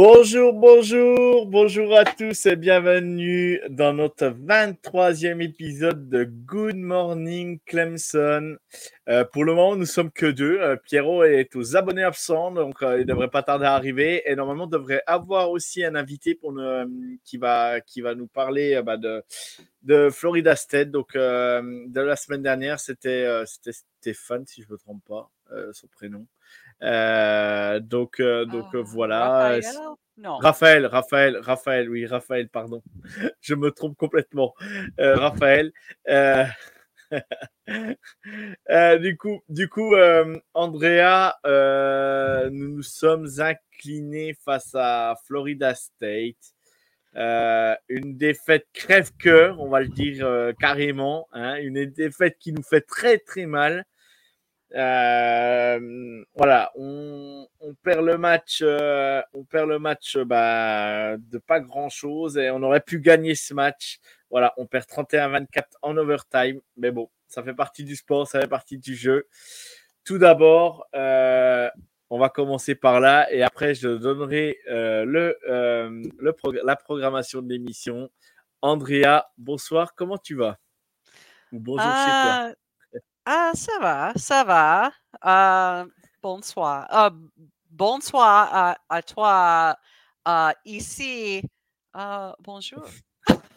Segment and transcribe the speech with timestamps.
[0.00, 8.58] Bonjour, bonjour, bonjour à tous et bienvenue dans notre 23e épisode de Good Morning Clemson.
[9.08, 10.60] Euh, pour le moment, nous sommes que deux.
[10.60, 14.22] Euh, Pierrot est aux abonnés absents, donc euh, il devrait pas tarder à arriver.
[14.30, 16.54] Et normalement, devrait avoir aussi un invité pour
[17.24, 19.24] qui, va, qui va nous parler bah, de,
[19.82, 20.90] de Florida State.
[20.90, 25.30] Donc, de la semaine dernière, c'était Stéphane, si je ne me trompe pas,
[25.72, 26.26] son prénom.
[26.82, 29.58] Euh, donc, euh, donc ah, voilà.
[30.24, 32.82] Raphaël, Raphaël, Raphaël, oui, Raphaël, pardon.
[33.40, 34.54] Je me trompe complètement.
[35.00, 35.72] Euh, Raphaël.
[39.00, 39.94] du coup, du coup
[40.54, 41.36] Andrea,
[42.50, 46.54] nous nous sommes inclinés face à Florida State.
[47.14, 51.28] Une défaite crève-cœur, on va le dire carrément.
[51.32, 53.84] Hein, une défaite qui nous fait très très mal.
[54.74, 57.46] Euh, voilà, on,
[57.82, 62.62] perd le match, euh, on perd le match bah, de pas grand chose et on
[62.62, 63.98] aurait pu gagner ce match.
[64.30, 65.46] Voilà, on perd 31-24
[65.82, 69.26] en overtime, mais bon, ça fait partie du sport, ça fait partie du jeu.
[70.04, 71.70] Tout d'abord, euh,
[72.10, 78.10] on va commencer par là et après je donnerai le, le la programmation de l'émission.
[78.62, 80.58] Andrea, bonsoir, comment tu vas?
[81.52, 82.50] Bonjour chez toi.
[82.50, 82.52] Ah,
[83.24, 84.92] ah, ça va, ça va.
[85.24, 85.86] Euh,
[86.22, 86.86] bonsoir.
[86.92, 87.10] Euh,
[87.70, 89.78] bonsoir à, à toi
[90.26, 91.42] euh, ici.
[91.96, 92.84] Euh, bonjour.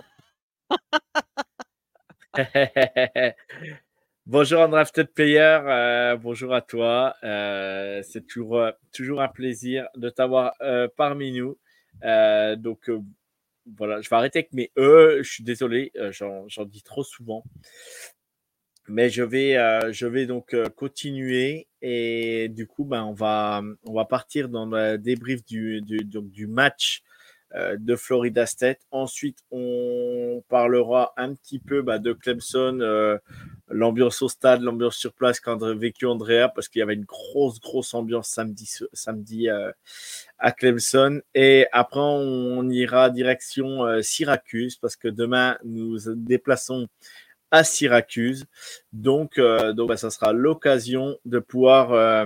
[4.32, 7.16] bonjour Undrafted Player, euh, bonjour à toi.
[7.24, 10.54] Euh, c'est toujours, toujours un plaisir de t'avoir
[10.96, 11.58] parmi nous.
[12.58, 12.90] donc
[13.78, 15.20] voilà, je vais arrêter avec mes E.
[15.22, 17.44] Je suis désolé, j'en dis trop souvent.
[18.88, 23.62] Mais je vais, euh, je vais donc euh, continuer et du coup, ben, on, va,
[23.86, 27.04] on va partir dans le débrief du, du, du match
[27.56, 28.82] euh, de Florida State.
[28.92, 32.80] Ensuite, on parlera un petit peu bah, de Clemson,
[33.72, 37.60] l'ambiance au stade, l'ambiance sur place qu'a vécu Andrea, parce qu'il y avait une grosse,
[37.60, 39.48] grosse ambiance samedi, samedi
[40.38, 41.22] à Clemson.
[41.34, 46.88] Et après, on ira direction Syracuse, parce que demain, nous déplaçons
[47.52, 48.46] à Syracuse.
[48.94, 52.26] Donc, euh, bah, ça sera l'occasion de pouvoir, euh,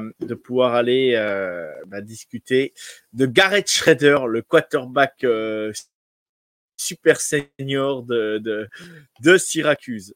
[0.72, 2.73] aller euh, bah, discuter
[3.13, 5.25] de Garrett Schrader, le quarterback
[6.78, 8.69] super senior de
[9.38, 10.13] Syracuse.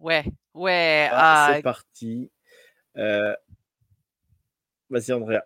[0.00, 0.24] Ouais,
[0.54, 1.08] ouais.
[1.10, 2.30] Ah, c'est parti.
[2.94, 3.36] Vas-y,
[5.12, 5.42] Andrea.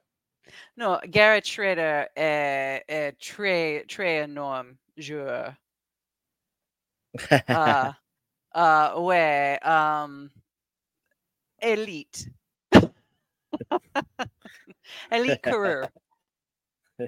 [0.76, 5.54] Non, Garrett Schrader est, est très, très énorme joueur.
[7.48, 7.92] uh,
[8.54, 10.30] uh, ouais, um,
[11.60, 12.28] élite.
[15.10, 15.88] élite career.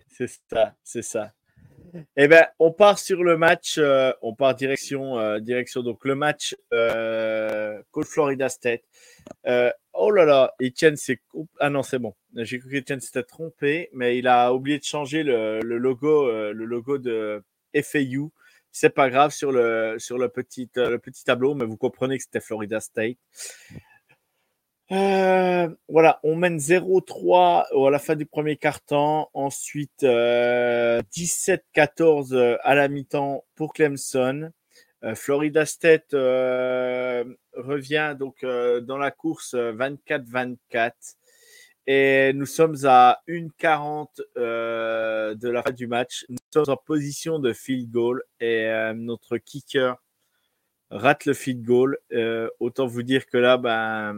[0.08, 1.32] C'est ça, c'est ça.
[2.16, 6.14] Eh bien, on part sur le match, euh, on part direction, euh, direction donc le
[6.14, 8.82] match euh, Florida State.
[9.46, 11.20] Euh, oh là là, Etienne c'est
[11.58, 15.22] ah non c'est bon, j'ai cru qu'Etienne s'était trompé, mais il a oublié de changer
[15.22, 17.42] le, logo, le logo de
[17.74, 18.32] FAU
[18.72, 19.96] c'est pas grave sur le,
[20.28, 23.16] petit, le petit tableau, mais vous comprenez que c'était Florida State.
[24.92, 29.30] Euh, voilà, on mène 0-3 à la fin du premier quart-temps.
[29.34, 34.50] Ensuite, 17-14 euh, à la mi-temps pour Clemson.
[35.14, 40.92] Florida State revient donc dans la course 24-24.
[41.92, 46.24] Et nous sommes à 1,40 euh, de la fin du match.
[46.28, 49.96] Nous sommes en position de field goal et euh, notre kicker
[50.90, 51.98] rate le field goal.
[52.12, 54.14] Euh, autant vous dire que là, ben,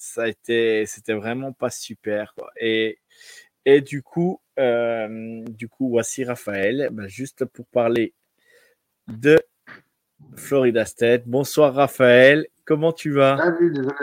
[0.00, 2.34] ça a été, c'était vraiment pas super.
[2.58, 2.98] Et,
[3.66, 8.14] et du coup, du coup, voici Raphaël, ben, juste pour parler
[9.08, 9.38] de
[10.36, 11.24] Florida State.
[11.26, 13.36] Bonsoir Raphaël, comment tu vas?
[13.36, 13.94] Salut, désolé.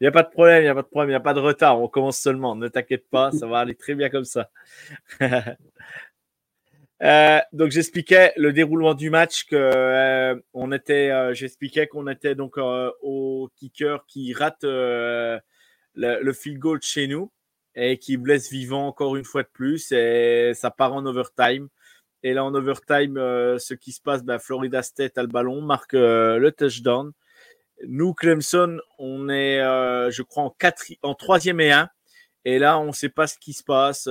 [0.00, 1.20] Il n'y a pas de problème, il n'y a pas de problème, il n'y a
[1.20, 1.80] pas de retard.
[1.80, 2.56] On commence seulement.
[2.56, 4.50] Ne t'inquiète pas, ça va aller très bien comme ça.
[7.02, 10.36] Euh, donc j'expliquais le déroulement du match que euh,
[10.72, 15.40] était, euh, j'expliquais qu'on était donc au kicker qui rate le,
[16.32, 17.32] field goal chez nous
[17.74, 21.68] et qui blesse vivant encore une fois de plus et ça part en overtime.
[22.22, 25.94] Et là en overtime, ce qui se passe, ben, Florida State a le ballon, marque
[25.94, 27.10] le touchdown.
[27.88, 30.54] Nous, Clemson, on est, je crois, en,
[31.02, 31.88] en troisième et un.
[32.44, 34.06] Et là, on ne sait pas ce qui se passe.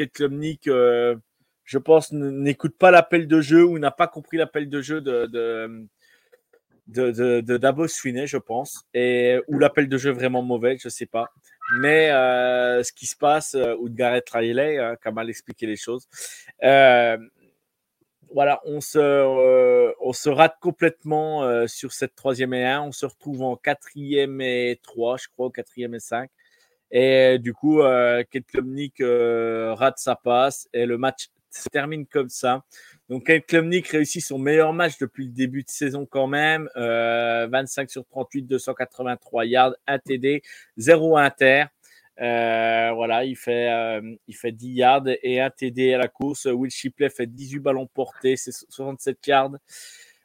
[0.00, 1.16] Euh, Klubnik, euh,
[1.64, 5.26] je pense, n'écoute pas l'appel de jeu ou n'a pas compris l'appel de jeu de,
[5.26, 8.84] de, de, Sweeney, je pense.
[8.94, 11.28] Et, ou l'appel de jeu vraiment mauvais, je ne sais pas.
[11.80, 15.66] Mais euh, ce qui se passe, ou de Gareth Riley, hein, qui a mal expliqué
[15.66, 16.08] les choses,
[18.30, 22.82] voilà, on se, euh, on se rate complètement euh, sur cette troisième et 1.
[22.82, 26.30] On se retrouve en quatrième et 3, je crois, quatrième et 5.
[26.90, 32.28] Et du coup, euh, Klubnik euh, rate sa passe et le match se termine comme
[32.28, 32.62] ça.
[33.08, 36.68] Donc, Klubnik réussit son meilleur match depuis le début de saison quand même.
[36.76, 40.42] 25 sur 38, 283 yards, 1 TD,
[40.76, 41.64] 0 inter.
[42.20, 46.46] Euh, voilà, il fait, euh, il fait 10 yards et un TD à la course.
[46.46, 49.58] Will Shipley fait 18 ballons portés, c'est 67 yards euh,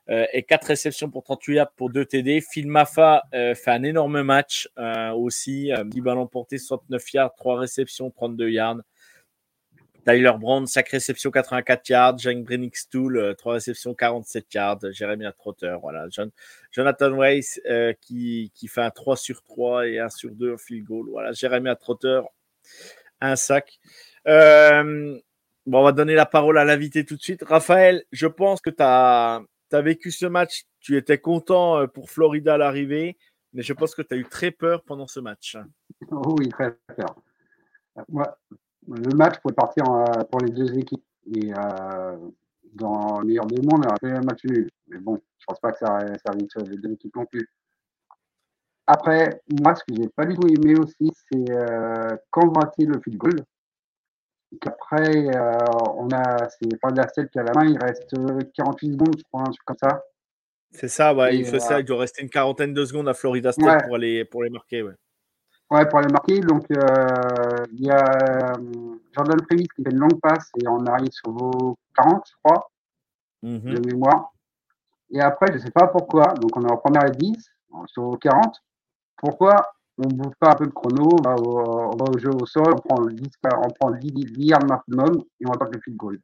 [0.07, 2.41] et 4 réceptions pour 38 yards pour 2 TD.
[2.41, 4.69] Phil Maffa fait un énorme match
[5.15, 8.81] aussi, 10 ballons portés, 69 yards, 3 réceptions, 32 yards.
[10.05, 12.17] Tyler Brown, 5 réceptions, 84 yards.
[12.17, 14.79] Jane Brennick-Stool, 3 réceptions, 47 yards.
[14.91, 16.07] Jérémy Trotter, voilà.
[16.71, 20.85] Jonathan Weiss euh, qui, fait un 3 sur 3 et 1 sur 2 en field
[20.85, 21.07] goal.
[21.09, 21.31] Voilà.
[21.31, 22.21] Jérémy Trotter,
[23.21, 23.79] un sac.
[24.27, 25.17] Euh,
[25.65, 27.43] bon, on va donner la parole à l'invité tout de suite.
[27.43, 29.41] Raphaël, je pense que tu as,
[29.75, 30.63] as, vécu ce match.
[30.79, 33.17] Tu étais content euh, pour Florida à l'arrivée,
[33.53, 35.57] mais je pense que tu as eu très peur pendant ce match.
[36.11, 37.15] Oui, très peur.
[38.09, 38.37] Moi,
[38.87, 41.03] le match pouvait partir euh, pour les deux équipes.
[41.33, 42.17] Et euh,
[42.73, 44.69] dans le meilleur des mondes, on aurait fait un match nul.
[44.87, 47.47] Mais bon, je pense pas que ça aurait servi les deux équipes non plus.
[48.85, 52.99] Après, moi, ce que j'ai pas du tout aimé aussi, c'est euh, quand raté le
[53.15, 53.35] goal.
[54.65, 55.57] Après, euh,
[55.97, 58.13] on a, c'est pas de la qui a la main, il reste
[58.55, 60.03] 48 secondes, je crois, un truc comme ça.
[60.71, 63.51] C'est ça, ouais, il fait ça, il doit rester une quarantaine de secondes à Florida
[63.51, 64.93] State pour, aller, pour les marquer, ouais.
[65.69, 66.39] Ouais, pour aller marquer.
[66.39, 70.85] Donc, euh, il y a euh, Jordan Previs qui fait une longue passe et on
[70.85, 72.71] arrive sur vos 40, je crois,
[73.43, 73.59] mhm.
[73.59, 74.33] de mémoire.
[75.11, 76.33] Et après, je ne sais pas pourquoi.
[76.33, 77.37] Donc, on est en première et 10,
[77.87, 78.55] sur vos 40.
[79.17, 82.79] Pourquoi on bouge pas un peu le chrono, on va, au, jeu au sol, on
[82.79, 86.19] prend le 10, on prend 10, 10 yards maximum et on va le field goal.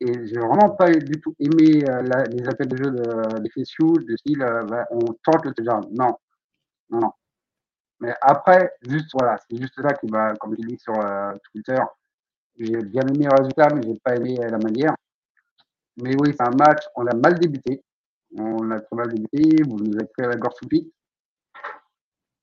[0.00, 4.04] Et j'ai vraiment pas du tout aimé euh, les appels de jeu de, de FSU,
[4.04, 4.38] de style
[4.68, 5.86] bah, on tente le touchdown.
[5.92, 6.16] Non,
[6.90, 7.12] non, non.
[8.00, 11.78] Mais après, juste voilà, c'est juste ça qui m'a, comme je dis sur euh, Twitter,
[12.56, 14.94] j'ai bien aimé le résultat, mais j'ai pas aimé la manière.
[16.02, 17.82] Mais oui, c'est un match, on a mal débuté.
[18.36, 20.92] On a très mal débuté, vous nous avez fait la gorge soupite.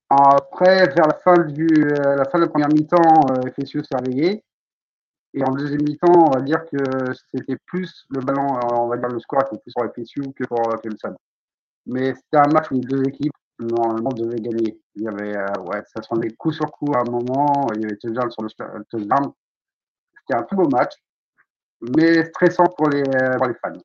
[0.10, 2.98] Après, vers la fin du, euh, la fin de la première mi-temps,
[3.32, 4.44] euh, FSU s'est réveillé.
[5.36, 9.10] Et en deuxième mi-temps, on va dire que c'était plus le ballon, on va dire
[9.10, 11.16] le score était plus pour FSU que pour Clemson.
[11.86, 14.80] Mais c'était un match où les deux équipes normalement devait gagner.
[14.96, 17.68] Il y avait, euh, ouais, ça se rendait coup sur coup à un moment.
[17.76, 19.32] Il y avait touchdown sur le touchdown.
[20.20, 20.94] C'était un très beau match,
[21.82, 23.80] mais stressant pour les, euh, pour les fans.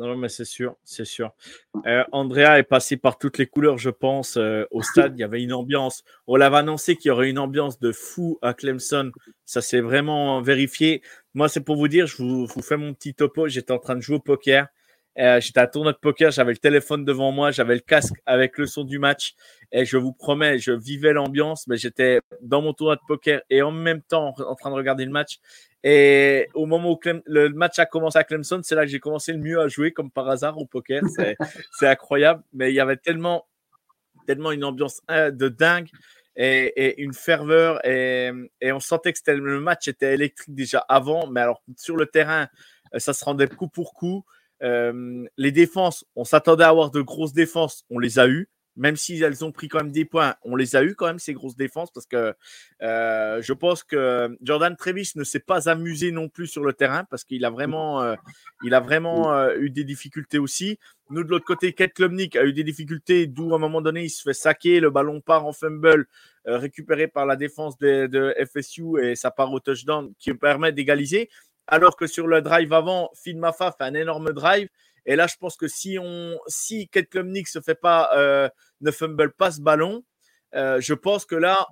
[0.00, 1.32] Non, mais c'est sûr, c'est sûr.
[1.86, 4.38] Euh, Andrea est passé par toutes les couleurs, je pense,
[4.70, 5.12] au stade.
[5.16, 6.04] Il y avait une ambiance.
[6.26, 9.12] On l'avait annoncé qu'il y aurait une ambiance de fou à Clemson.
[9.44, 11.02] Ça s'est vraiment vérifié.
[11.34, 13.46] Moi, c'est pour vous dire, je vous fais mon petit topo.
[13.46, 14.68] J'étais en train de jouer au poker.
[15.20, 18.56] Euh, j'étais à tournoi de poker, j'avais le téléphone devant moi, j'avais le casque avec
[18.56, 19.34] le son du match.
[19.70, 23.62] Et je vous promets, je vivais l'ambiance, mais j'étais dans mon tournoi de poker et
[23.62, 25.38] en même temps en train de regarder le match.
[25.82, 29.32] Et au moment où le match a commencé à Clemson, c'est là que j'ai commencé
[29.32, 31.02] le mieux à jouer, comme par hasard, au poker.
[31.08, 31.36] C'est
[31.88, 32.42] incroyable.
[32.52, 33.46] Mais il y avait tellement,
[34.26, 35.88] tellement une ambiance euh, de dingue
[36.36, 37.84] et, une ferveur.
[37.86, 41.26] Et, on sentait que le match était électrique déjà avant.
[41.28, 42.48] Mais alors, sur le terrain,
[42.94, 44.24] euh, ça se rendait coup pour coup.
[44.62, 48.96] Euh, les défenses, on s'attendait à avoir de grosses défenses, on les a eues, même
[48.96, 51.32] si elles ont pris quand même des points, on les a eu quand même ces
[51.32, 52.34] grosses défenses parce que
[52.82, 57.04] euh, je pense que Jordan Trevis ne s'est pas amusé non plus sur le terrain
[57.04, 58.16] parce qu'il a vraiment, euh,
[59.58, 60.78] eu des difficultés aussi.
[61.10, 64.04] Nous de l'autre côté, Kate Klubnik a eu des difficultés, d'où à un moment donné
[64.04, 66.06] il se fait saquer, le ballon part en fumble
[66.46, 71.28] récupéré par la défense de, de, FSU et ça part au touchdown qui permet d'égaliser.
[71.70, 74.68] Alors que sur le drive avant, Phil Maffa fait un énorme drive.
[75.06, 78.48] Et là, je pense que si on, si se fait pas, euh,
[78.80, 80.04] ne fumble pas ce ballon,
[80.56, 81.68] euh, je pense que là,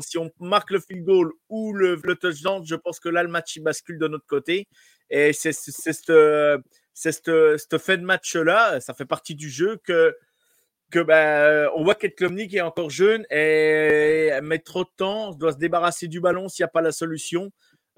[0.00, 3.58] si on marque le field goal ou le, touchdown, je pense que là, le match
[3.60, 4.66] bascule de notre côté.
[5.10, 6.06] Et c'est cette
[7.78, 10.16] fin de match-là, ça fait partie du jeu que,
[10.90, 11.94] que ben, on voit
[12.56, 16.68] est encore jeune et met trop de temps, doit se débarrasser du ballon s'il n'y
[16.68, 17.50] a pas la solution.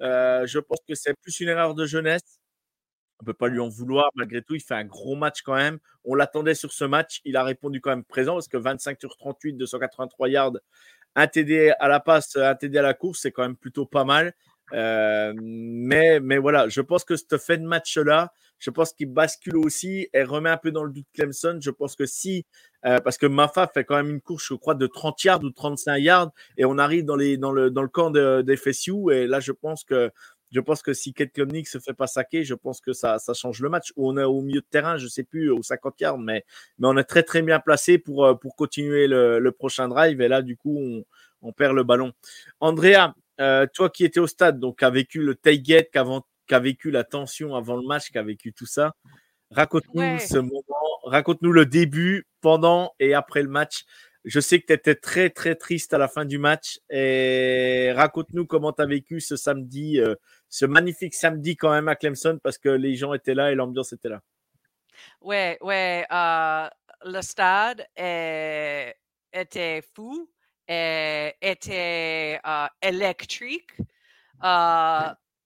[0.03, 2.41] Euh, je pense que c'est plus une erreur de jeunesse.
[3.21, 4.11] On ne peut pas lui en vouloir.
[4.15, 5.79] Malgré tout, il fait un gros match quand même.
[6.05, 7.21] On l'attendait sur ce match.
[7.25, 10.53] Il a répondu quand même présent parce que 25 sur 38, 283 yards,
[11.15, 14.05] un TD à la passe, un TD à la course, c'est quand même plutôt pas
[14.05, 14.35] mal.
[14.73, 19.57] Euh, mais, mais voilà, je pense que ce fait de match-là, je pense qu'il bascule
[19.57, 21.59] aussi et remet un peu dans le doute Clemson.
[21.61, 22.47] Je pense que si,
[22.85, 25.51] euh, parce que Mafa fait quand même une course, je crois, de 30 yards ou
[25.51, 30.11] 35 yards, et on arrive dans, le, camp des FSU, et là, je pense que
[30.93, 33.93] si Kate Klubnik se fait pas saquer, je pense que ça, change le match.
[33.97, 36.45] on est au milieu de terrain, je sais plus, au 50 yards, mais,
[36.81, 40.21] on est très très bien placé pour, euh, continuer le, prochain drive.
[40.21, 40.79] Et là, du coup,
[41.43, 42.13] on, perd le ballon.
[42.61, 45.99] Andrea, euh, toi qui étais au stade, donc a vécu le tailgate, qui
[46.55, 48.95] vécu la tension avant le match, qui a vécu tout ça,
[49.51, 50.63] raconte-nous ce moment,
[51.05, 53.85] raconte-nous le début, pendant et après le match.
[54.25, 56.81] Je sais que tu étais très, très triste à la fin du match.
[56.91, 60.15] Et raconte-nous comment tu as vécu ce samedi, euh,
[60.49, 63.93] ce magnifique samedi quand même à Clemson, parce que les gens étaient là et l'ambiance
[63.93, 64.21] était là.
[65.21, 66.07] Ouais, ouais.
[66.11, 66.69] Euh,
[67.05, 70.29] le stade était fou,
[70.69, 73.73] et était euh, électrique.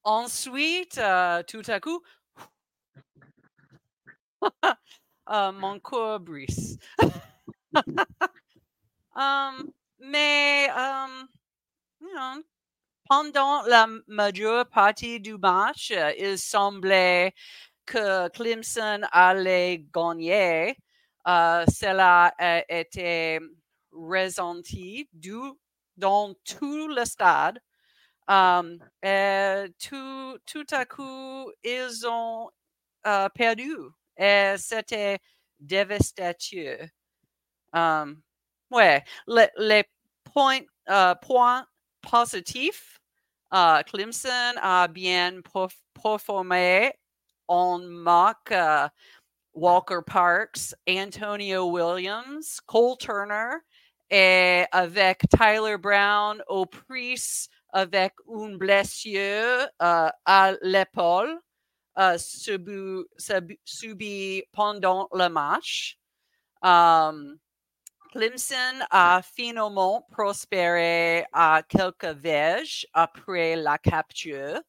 [0.05, 1.01] Ensuite,
[1.47, 2.03] tout à coup,
[5.29, 6.79] mon corps brise.
[9.17, 11.29] Um, mais um,
[13.09, 17.35] pendant la majeure partie du match, euh, il semblait
[17.85, 20.77] que Clemson allait gagner.
[21.27, 23.41] Cela a été
[23.93, 25.09] ressenti
[25.97, 27.61] dans tout le stade.
[28.31, 32.49] Um, et tout, tout à coup, ils ont
[33.05, 33.75] uh, perdu.
[34.17, 35.19] Et c'était
[35.59, 36.87] dévastateur.
[37.73, 38.23] Um,
[38.71, 39.85] Ouais, les,
[40.25, 41.15] points, euh,
[42.03, 43.01] positifs,
[43.53, 45.41] euh, Clemson a bien
[46.01, 46.93] performé.
[47.49, 47.81] en
[48.53, 48.89] euh,
[49.55, 53.57] Walker Parks, Antonio Williams, Cole Turner
[54.09, 61.41] et avec Tyler Brown aux prises avec une blessure à l'épaule
[63.65, 65.99] subie pendant le match.
[66.63, 67.39] Um,
[68.13, 74.61] Clemson a finalement prospéré à quelques verges après la capture.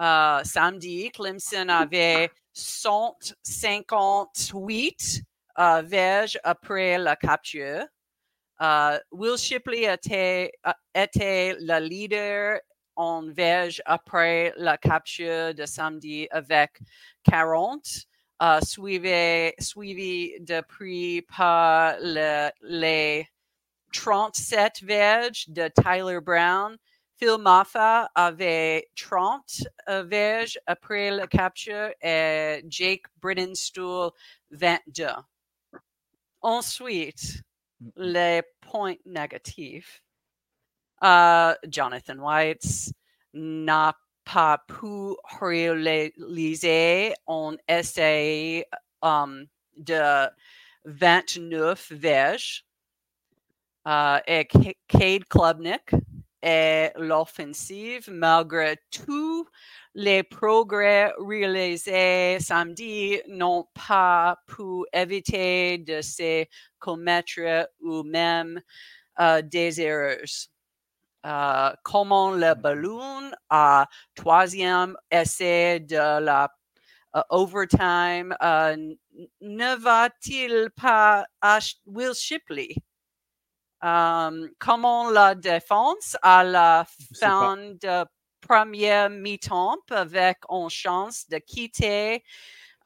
[0.00, 5.22] Euh, samedi, Clemson avait 158
[5.58, 7.84] euh, verges après la capture.
[8.60, 10.52] Euh, Will Shipley était,
[10.94, 12.60] était le leader
[12.96, 16.80] en verges après la capture de samedi avec
[17.22, 18.08] 40
[18.42, 23.28] uh, suivi, suivi depuis par le, les
[23.92, 26.76] 37 verges de Tyler Brown.
[27.16, 34.10] Phil Maffa avait 30 uh, verges après la capture et Jake Bridenstool
[34.50, 35.06] 22.
[36.42, 37.42] Ensuite.
[37.96, 40.02] Les points négatifs.
[41.00, 42.92] Uh, Jonathan White
[43.34, 43.94] n'a
[44.24, 48.64] pas pu réaliser un essai
[49.02, 50.28] um, de
[50.84, 52.64] 29 verges.
[53.86, 54.46] Uh, et
[54.88, 55.94] Cade Klubnik
[56.42, 59.48] et l'offensive, malgré tous
[59.94, 66.44] les progrès réalisés samedi, n'ont pas pu éviter de se
[66.78, 68.60] commettre ou même
[69.18, 70.48] uh, des erreurs.
[71.26, 76.48] Euh, comment le ballon à troisième essai de la
[77.16, 78.76] euh, overtime euh,
[79.40, 82.76] ne va-t-il pas à Will Shipley?
[83.80, 86.86] Comment la défense à la
[87.20, 88.04] fin de
[88.40, 92.22] première mi-temps avec une chance de quitter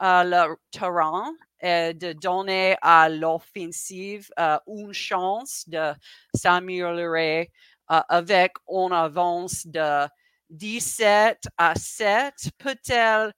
[0.01, 4.29] le terrain et de donner à l'offensive
[4.67, 5.93] une chance de
[6.35, 7.51] s'améliorer
[7.87, 10.09] avec une avance de
[10.51, 12.35] 17 à 7.
[12.59, 13.33] Peut-elle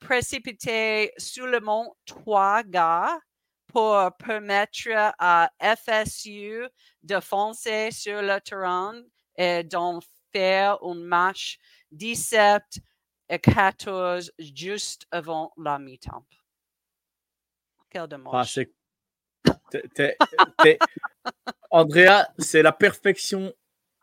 [0.00, 3.18] précipiter seulement trois gars
[3.76, 6.66] pour permettre à FSU
[7.02, 9.02] de foncer sur le terrain
[9.36, 10.00] et d'en
[10.32, 11.58] faire un match
[11.90, 12.62] 17
[13.28, 16.24] et 14 juste avant la mi-temps.
[17.90, 18.58] Quel dommage.
[19.44, 19.54] Ah,
[21.70, 23.52] Andrea, c'est la perfection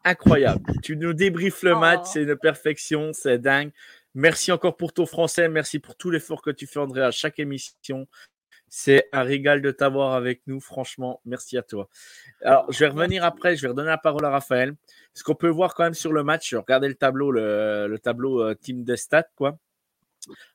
[0.04, 0.72] incroyable.
[0.84, 2.10] Tu nous débriefes le match, oh.
[2.14, 3.72] c'est une perfection, c'est dingue.
[4.14, 7.40] Merci encore pour ton français, merci pour tout l'effort que tu fais, Andrea, à chaque
[7.40, 8.08] émission.
[8.76, 11.22] C'est un régal de t'avoir avec nous, franchement.
[11.26, 11.90] Merci à toi.
[12.42, 14.74] Alors, je vais revenir après, je vais redonner la parole à Raphaël.
[15.14, 18.56] Ce qu'on peut voir quand même sur le match, regardez le tableau, le, tableau euh,
[18.56, 19.60] team de stats, quoi.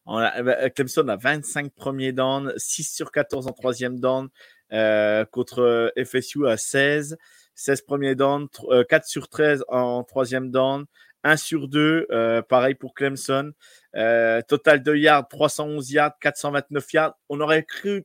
[0.08, 4.28] Euh, Clemson a 25 premiers downs, 6 sur 14 en troisième down,
[4.72, 7.16] euh, contre FSU à 16,
[7.54, 8.48] 16 premiers downs,
[8.88, 10.86] 4 sur 13 en troisième down,
[11.22, 12.08] 1 sur 2,
[12.48, 13.52] pareil pour Clemson.
[13.98, 17.18] Euh, total de yards, 311 yards, 429 yards.
[17.28, 18.04] On aurait cru,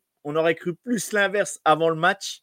[0.83, 2.41] plus l'inverse avant le match.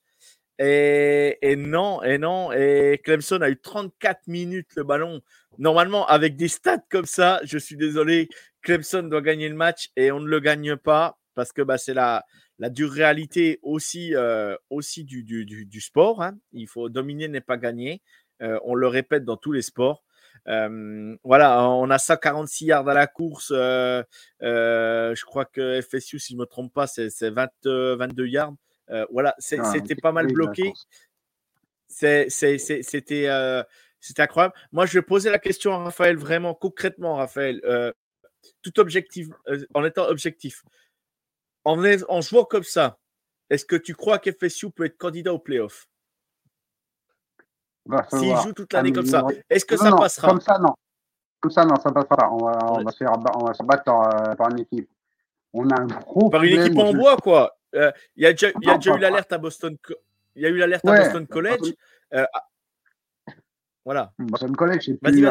[0.58, 2.52] Et, non, et non.
[2.52, 5.20] Et Clemson a eu 34 minutes le ballon.
[5.58, 8.28] Normalement, avec des stats comme ça, je suis désolé,
[8.62, 11.94] Clemson doit gagner le match et on ne le gagne pas parce que bah, c'est
[11.94, 12.24] la,
[12.58, 16.22] la dure réalité aussi, euh, du, sport.
[16.22, 16.38] Hein.
[16.52, 18.02] Il faut dominer, n'est pas gagner.
[18.42, 20.04] Euh, on le répète dans tous les sports
[20.46, 23.52] voilà, on a 146 yards à la course.
[23.54, 24.02] Euh,
[24.42, 28.54] euh, je crois que FSU, si je ne me trompe pas, c'est 22 yards.
[29.10, 30.72] Voilà, ah, c'était pas mal bloqué.
[31.88, 32.28] C'était
[34.18, 34.54] incroyable.
[34.72, 37.60] Moi, je vais poser la question à Raphaël, vraiment concrètement, Raphaël,
[38.62, 39.28] tout objectif,
[39.74, 40.62] en étant objectif.
[41.64, 42.98] En, en jouant comme ça,
[43.50, 45.88] est-ce que tu crois qu'FSU peut être candidat au playoff?
[48.10, 50.74] S'il joue toute l'année comme ça, est-ce que ça passera Comme ça, non.
[51.40, 52.30] Comme ça, non, ça passera.
[52.32, 54.90] On va, on va, se, faire, on va se battre par, par, une équipe.
[55.52, 57.56] On a un gros Par une équipe en bois, quoi.
[57.74, 59.76] Euh, il y a déjà, y a déjà eu l'alerte à Boston.
[60.34, 61.74] Il y a eu l'alerte à Boston College.
[62.14, 62.44] Euh, ah,
[63.84, 64.12] voilà.
[64.18, 65.26] Boston College, c'est plus,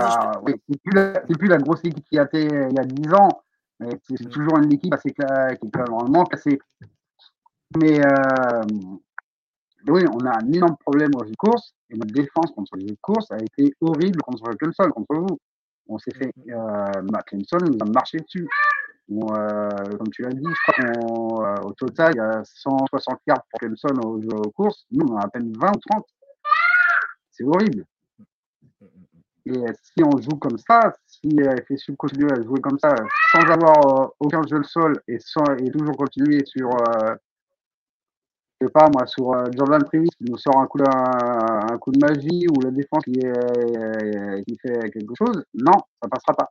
[0.83, 3.43] plus, plus, la grosse équipe qui a été il y a 10 ans.
[3.79, 4.29] C'est mm.
[4.29, 6.59] toujours une équipe assez, qui est vraiment cassée.
[7.77, 8.61] Mais euh,
[9.89, 12.81] oui, on a un énorme problème au jeu de course et notre défense contre le
[12.81, 15.39] jeu de course a été horrible contre Clemson, contre vous.
[15.87, 18.47] On s'est fait, mmh euh, Clemson nous a marché dessus.
[19.33, 23.43] euh, comme tu l'as dit, je crois qu'au euh, total, il y a 160 yards
[23.49, 24.85] pour Clemson au jeu aux courses.
[24.91, 26.05] Nous, on a à peine 20 ou 30.
[27.31, 27.85] C'est horrible.
[29.45, 32.93] Et si on joue comme ça, si euh, FSU continue à jouer comme ça,
[33.31, 36.69] sans avoir euh, aucun jeu de sol et, sans, et toujours continuer sur
[38.59, 41.91] je sais pas moi, sur euh, Jordan Previs qui nous sort un coup, un, coup
[41.91, 46.49] de magie ou la défense qui, est, qui fait quelque chose, non, ça passera pas.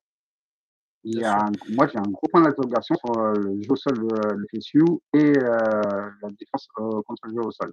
[1.05, 3.99] Il y a moi, j'ai un gros point d'interrogation sur euh, le jeu au sol
[3.99, 4.83] de, FSU
[5.15, 7.73] et euh, la défense contre le jeu au sol.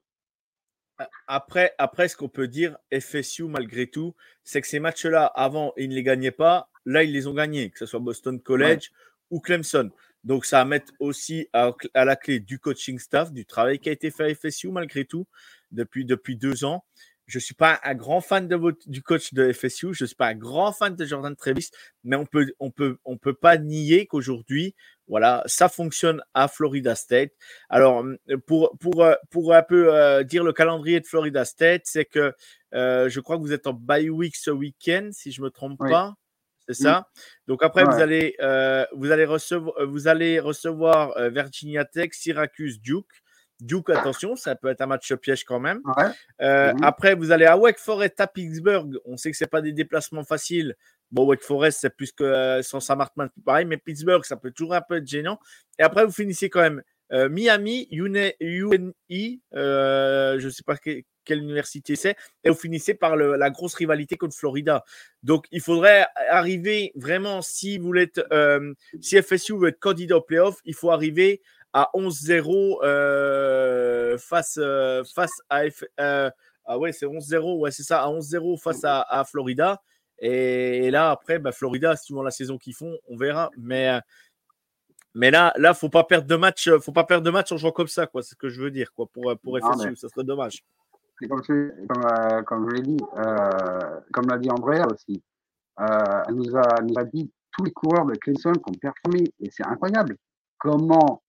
[1.28, 5.90] Après, après, ce qu'on peut dire, FSU, malgré tout, c'est que ces matchs-là, avant, ils
[5.90, 6.70] ne les gagnaient pas.
[6.86, 8.92] Là, ils les ont gagnés, que ce soit Boston College
[9.32, 9.92] ou Clemson.
[10.26, 13.92] Donc, ça va mettre aussi à, la clé du coaching staff, du travail qui a
[13.92, 15.28] été fait à FSU malgré tout
[15.72, 16.84] depuis, depuis deux ans.
[17.28, 20.08] Je ne suis pas un grand fan de votre, du coach de FSU, je ne
[20.08, 21.70] suis pas un grand fan de Jordan Travis,
[22.04, 24.76] mais on peut, on peut, on peut pas nier qu'aujourd'hui,
[25.08, 27.32] voilà, ça fonctionne à Florida State.
[27.70, 28.06] Alors,
[28.46, 32.34] pour, pour, pour un peu euh, dire le calendrier de Florida State, c'est que
[32.76, 35.50] euh, je crois que vous êtes en bye week ce week-end, si je ne me
[35.52, 36.16] trompe pas.
[36.68, 37.08] C'est ça.
[37.48, 42.10] Donc après, vous, allez, euh, vous, allez recevoir, euh, vous allez recevoir euh, Virginia Tech,
[42.14, 43.06] Syracuse, Duke.
[43.62, 45.80] Duke, attention, ça peut être un match piège quand même.
[46.40, 46.84] Mhm.
[46.84, 48.98] Après, vous allez à Wake Forest, à Pittsburgh.
[49.06, 50.76] On sait que ce pas des déplacements faciles.
[51.12, 54.74] Bon, Wake Forest, c'est plus que sans Sam Hartman, pareil, mais Pittsburgh, ça peut toujours
[54.74, 55.40] un peu être gênant.
[55.80, 56.82] Et après, vous finissez quand même
[57.30, 60.76] Miami, UNI, je ne sais pas
[61.26, 64.86] quelle université c'est, et vous finissez par la grosse rivalité contre Florida.
[65.24, 70.22] Donc, il faudrait arriver vraiment, si vous voulez euh, si FSU veut être candidat au
[70.22, 71.42] playoff, il faut arriver
[71.74, 75.64] à 11-0 euh, face, euh, face à
[76.68, 79.82] ah ouais, c'est 11-0, ouais, c'est ça, à 11-0 face à, Florida.
[80.18, 83.52] Et, là, après, bah, Florida, suivant la saison qu'ils font, on verra.
[83.58, 84.00] Mais,
[85.16, 87.72] mais là, là, faut pas perdre de match, faut pas perdre de match en jouant
[87.72, 88.22] comme ça, quoi.
[88.22, 89.96] C'est ce que je veux dire, quoi, pour, pour FSU.
[89.96, 90.64] Ça serait dommage
[91.18, 95.24] comme, comme, euh, comme je l'ai dit, euh, comme l'a dit Andrea aussi,
[95.80, 99.24] euh, elle nous a, nous a dit tous les coureurs de Clemson qui ont performé
[99.40, 100.18] et c'est incroyable.
[100.58, 101.22] Comment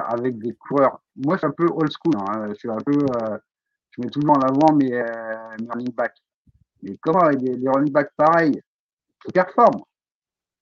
[0.00, 1.00] avec des coureurs.
[1.16, 2.14] Moi, je suis un peu old school.
[2.18, 2.48] Hein.
[2.50, 3.38] Je suis un peu, euh,
[3.90, 6.18] je mets toujours en avant mes, euh, mes running backs.
[6.82, 8.60] Mais comment avec des, running backs pareils
[9.24, 9.82] qui performent,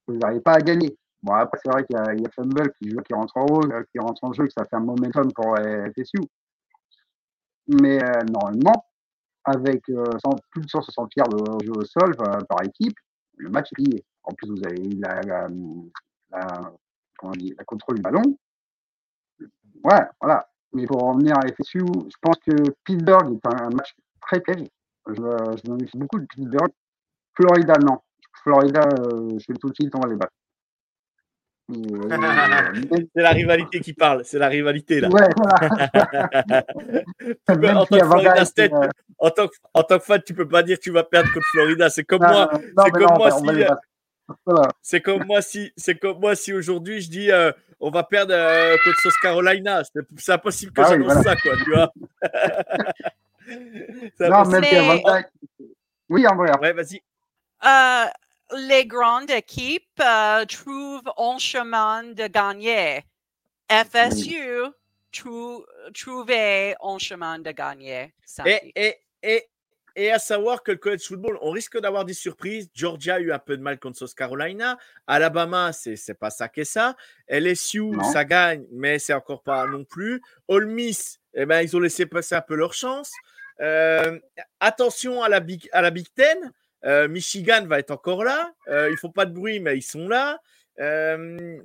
[0.06, 0.96] vous n'arrivez pas à gagner.
[1.22, 3.60] Bon, après, c'est vrai qu'il y, a, Fumble qui, qui rentre en haut,
[3.92, 6.18] qui rentre en jeu, que ça fait un momentum pour FSU.
[7.68, 8.86] Mais normalement,
[9.44, 9.84] avec
[10.22, 12.96] sans, plus de 160 yards de jeu au sol par équipe,
[13.36, 14.04] le match est plié.
[14.24, 15.48] En plus, vous avez la, la,
[16.30, 16.72] la,
[17.22, 18.22] la contrôle du ballon.
[19.84, 20.48] Ouais, voilà.
[20.72, 22.52] Mais pour revenir à FSU, je pense que
[22.84, 24.68] Pittsburgh est un match très piège.
[25.06, 26.72] Je, je me méfie beaucoup de Pittsburgh.
[27.34, 27.98] Florida, non.
[28.42, 30.32] Florida, euh, je vais tout de suite, on va les battre.
[31.72, 35.08] Euh, c'est la rivalité qui parle, c'est la rivalité là.
[35.08, 35.28] Ouais,
[37.48, 37.80] voilà.
[37.80, 40.48] en, tant que Florida State, euh, en, tant que, en tant que fan, tu peux
[40.48, 41.90] pas dire que tu vas perdre contre Florida.
[41.90, 42.50] C'est comme moi.
[42.84, 43.44] C'est comme moi si.
[44.82, 48.32] C'est comme moi si, c'est comme moi si aujourd'hui je dis euh, on va perdre
[48.34, 49.82] euh, contre South Carolina.
[50.16, 51.92] C'est impossible que ah, j'annonce oui, ça, quoi, tu vois.
[54.28, 55.24] non, même mais...
[56.08, 56.52] Oui, en vrai.
[56.60, 57.00] Ouais, vas-y.
[57.64, 58.04] Euh,
[58.54, 63.04] les grandes équipes euh, trouvent un chemin de gagner.
[63.70, 64.72] FSU
[65.12, 68.14] trou trouvait un chemin de gagner.
[68.46, 69.48] Et, et, et,
[69.94, 72.70] et à savoir que le college football, on risque d'avoir des surprises.
[72.74, 74.78] Georgia a eu un peu de mal contre South Carolina.
[75.06, 76.96] Alabama, c'est n'est pas ça qu'est ça.
[77.28, 80.22] LSU, ça gagne, mais c'est encore pas non plus.
[80.48, 83.12] Ole Miss, eh ben, ils ont laissé passer un peu leur chance.
[83.60, 84.18] Euh,
[84.60, 86.52] attention à la Big, à la Big Ten.
[86.84, 88.52] Euh, Michigan va être encore là.
[88.68, 90.40] Euh, ils font pas de bruit, mais ils sont là.
[90.80, 91.58] Euh,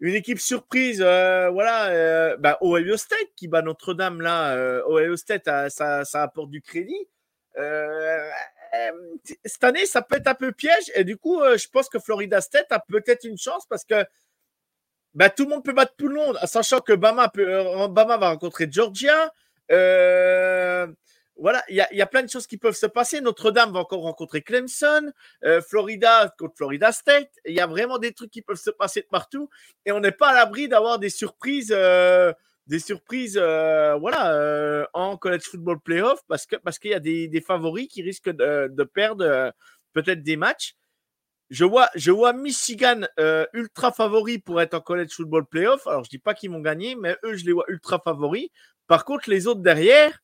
[0.00, 4.82] une équipe surprise, voilà, bah, Ohio State qui bat Notre-Dame là.
[4.86, 7.08] Ohio State, ça, apporte du crédit.
[8.74, 10.90] Euh, cette année, ça peut être un peu piège.
[10.94, 14.04] Et du coup, euh, je pense que Florida State a peut-être une chance parce que
[15.14, 18.68] bah, tout le monde peut battre tout le monde, sachant que euh, Bama va rencontrer
[18.70, 19.32] Georgia.
[21.38, 23.20] Voilà, il y, a plein de choses qui peuvent se passer.
[23.20, 25.12] Notre-Dame va encore rencontrer Clemson,
[25.68, 27.30] Florida contre Florida State.
[27.44, 29.50] Il y a vraiment des trucs qui peuvent se passer de partout
[29.84, 31.74] et on n'est pas à l'abri d'avoir des surprises
[32.66, 37.00] des surprises euh, voilà, euh, en college football playoff parce qu'il parce qu'il y a
[37.00, 39.50] des, des, favoris qui risquent de, de perdre euh,
[39.92, 40.74] peut-être des matchs.
[41.48, 43.02] Je vois, je vois Michigan
[43.52, 45.86] ultra favori pour être en college football playoff.
[45.86, 48.48] Alors, je dis pas qu'ils vont gagner, mais eux, je les vois ultra favoris.
[48.88, 50.18] Par contre, les autres derrière,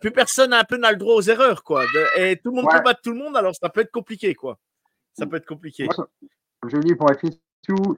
[0.00, 1.84] plus personne n'a un peu n'a le droit aux erreurs, quoi.
[2.16, 4.58] et tout le monde peut battre tout le monde, alors ça peut être compliqué, quoi.
[5.14, 5.88] Ça peut être compliqué.
[6.68, 7.22] Je dis pour être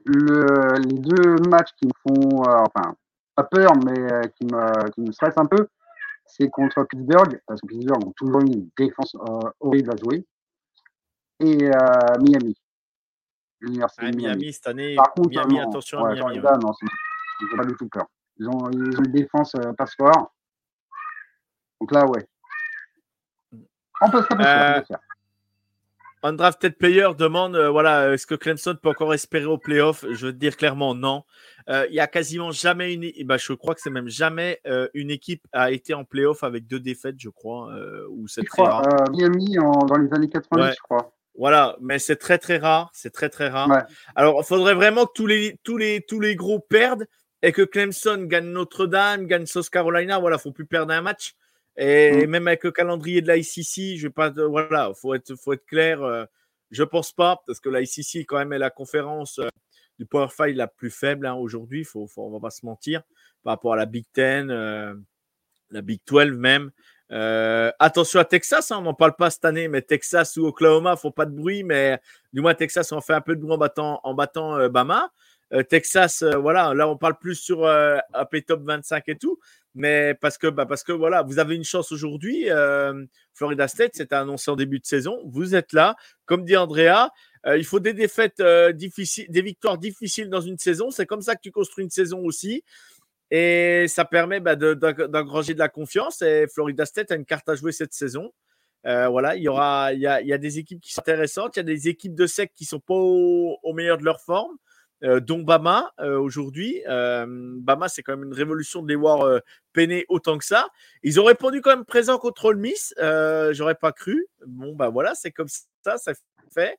[0.05, 2.95] le, les deux matchs qui me font, euh, enfin,
[3.35, 5.67] pas peur, mais euh, qui, me, qui me stressent un peu,
[6.25, 10.25] c'est contre Pittsburgh, parce que Pittsburgh ont toujours une défense euh, horrible à jouer,
[11.39, 11.69] et
[12.21, 12.55] Miami.
[13.81, 14.53] Ah, Miami.
[14.53, 16.39] cette année, Par contre, Miami, attention à Miami.
[16.39, 16.51] Ouais.
[16.61, 16.73] Non,
[17.41, 18.05] ils pas du tout peur.
[18.37, 20.33] Ils ont, ils ont une défense euh, passe fort.
[21.83, 22.25] Donc là, ouais.
[23.99, 24.83] On peut se faire.
[26.25, 30.05] Undrafted Player demande euh, voilà, est-ce que Clemson peut encore espérer au playoff?
[30.09, 31.25] Je veux dire clairement non.
[31.67, 33.11] Euh, il y a quasiment jamais une.
[33.25, 36.67] Bah, je crois que c'est même jamais euh, une équipe a été en playoff avec
[36.67, 37.69] deux défaites, je crois.
[38.09, 38.87] ou c'est très rare.
[39.11, 41.11] Miami dans les années 80, je crois.
[41.37, 42.91] Voilà, mais c'est très très rare.
[42.93, 43.85] C'est très très rare.
[44.15, 47.05] Alors, il faudrait vraiment que tous les, tous, les, tous les gros perdent
[47.41, 50.17] et que Clemson gagne Notre-Dame, gagne South Carolina.
[50.17, 51.35] Voilà, faut plus perdre un match.
[51.77, 52.29] Et mm.
[52.29, 56.01] même avec le calendrier de l'ICC, je vais pas, voilà, faut être, faut être clair.
[56.03, 56.25] Euh,
[56.71, 59.47] je pense pas parce que l'ICC quand même est la conférence euh,
[59.99, 61.83] du Power Five la plus faible hein, aujourd'hui.
[61.83, 63.01] Faut, faut, on va pas se mentir
[63.43, 64.93] par rapport à la Big Ten, euh,
[65.71, 66.71] la Big 12 même.
[67.79, 71.11] attention à Texas, hein, on n'en parle pas cette année, mais Texas ou Oklahoma font
[71.11, 71.99] pas de bruit, mais
[72.31, 75.11] du moins Texas on fait un peu de bruit en battant, en battant Bama.
[75.69, 79.39] Texas, voilà, là on parle plus sur AP Top 25 et tout,
[79.75, 82.49] mais parce que, bah parce que voilà, vous avez une chance aujourd'hui.
[82.49, 85.19] Euh, Florida State, c'était annoncé en début de saison.
[85.25, 85.95] Vous êtes là.
[86.25, 87.09] Comme dit Andrea,
[87.47, 90.91] euh, il faut des défaites euh, difficiles, des victoires difficiles dans une saison.
[90.91, 92.63] C'est comme ça que tu construis une saison aussi.
[93.31, 96.21] Et ça permet bah, d'engranger de, la confiance.
[96.21, 98.31] Et Florida State a une carte à jouer cette saison.
[98.83, 101.55] voilà, il y aura, a, des équipes qui sont intéressantes.
[101.55, 104.55] Il y a des équipes de sec qui sont pas au meilleur de leur forme.
[105.03, 106.81] Euh, dont Bama euh, aujourd'hui.
[106.87, 109.41] Euh, Bama, c'est quand même une révolution de les voir
[109.73, 110.69] peiner autant que ça.
[111.01, 112.93] Ils ont répondu quand même présent contre Ole Miss.
[113.51, 114.27] J'aurais pas cru.
[114.47, 115.49] Bon, bah voilà, c'est comme
[115.83, 116.13] ça, ça
[116.53, 116.77] fait.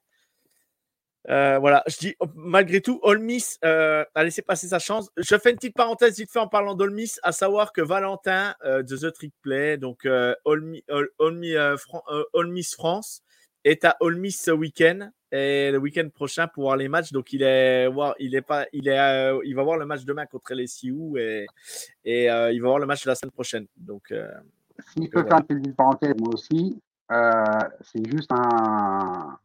[1.26, 5.10] voilà, je dis malgré tout, Ole Miss a laissé passer sa chance.
[5.18, 8.54] Je fais une petite parenthèse vite fait en parlant d'Ole Miss, à savoir que Valentin
[8.64, 10.08] de The Trick Play, donc
[10.46, 10.80] Ole,
[12.46, 13.22] Miss France,
[13.64, 17.12] est à Ole Miss ce week-end et le week-end prochain pour voir les matchs.
[17.12, 17.88] Donc il est,
[18.20, 21.16] il est pas, il est, euh, il va voir le match demain contre les Sioux
[21.16, 21.46] et,
[22.04, 23.66] et euh, il va voir le match la semaine prochaine.
[23.76, 24.28] Donc euh,
[24.92, 26.80] si je peux faire une petite parenthèse, moi aussi,
[27.80, 29.38] c'est juste un,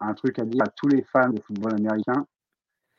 [0.00, 2.26] un truc à dire à tous les fans de football américain.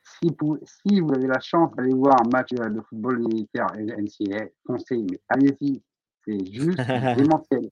[0.02, 4.48] Si vous, si vous avez la chance d'aller voir un match de football militaire NCAA,
[4.66, 5.82] foncez, mais allez-y,
[6.26, 6.78] c'est juste
[7.18, 7.70] démentiel.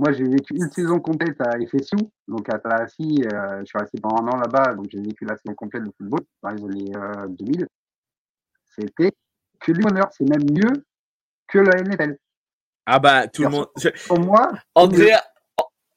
[0.00, 3.22] Moi, j'ai vécu une saison complète à FSU, donc à Tallahassee.
[3.34, 5.90] Euh, je suis resté pendant un an là-bas, donc j'ai vécu la saison complète de
[5.90, 7.62] football dans les années 2000.
[7.62, 7.66] Euh,
[8.64, 9.12] C'était
[9.60, 10.06] que du bonheur.
[10.10, 10.86] C'est même mieux
[11.48, 12.16] que la NFL.
[12.86, 13.66] Ah bah, tout le monde.
[14.06, 14.50] Pour moi.
[14.74, 15.20] Andrea,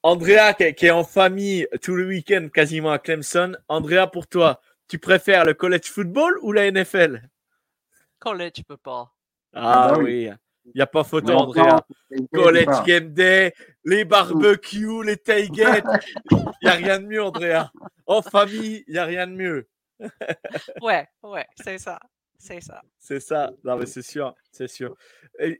[0.02, 3.54] Andrea qui, est en famille tout le week-end quasiment à Clemson.
[3.70, 7.22] Andrea, pour toi, tu préfères le college football ou la NFL
[8.20, 9.14] College peux pas.
[9.54, 10.30] Ah, ah bah oui.
[10.66, 11.86] Il n'y a pas photo, Andrea.
[12.34, 15.86] College Game Day, les barbecues, les tailgates.
[16.32, 17.72] Il n'y a rien de mieux, Andrea.
[18.06, 19.68] En famille, il n'y a rien de mieux.
[20.82, 22.00] ouais, ouais, c'est ça.
[22.38, 22.82] C'est ça.
[23.00, 23.52] C'est ça.
[23.64, 24.34] Non, mais c'est sûr.
[24.52, 24.96] C'est sûr.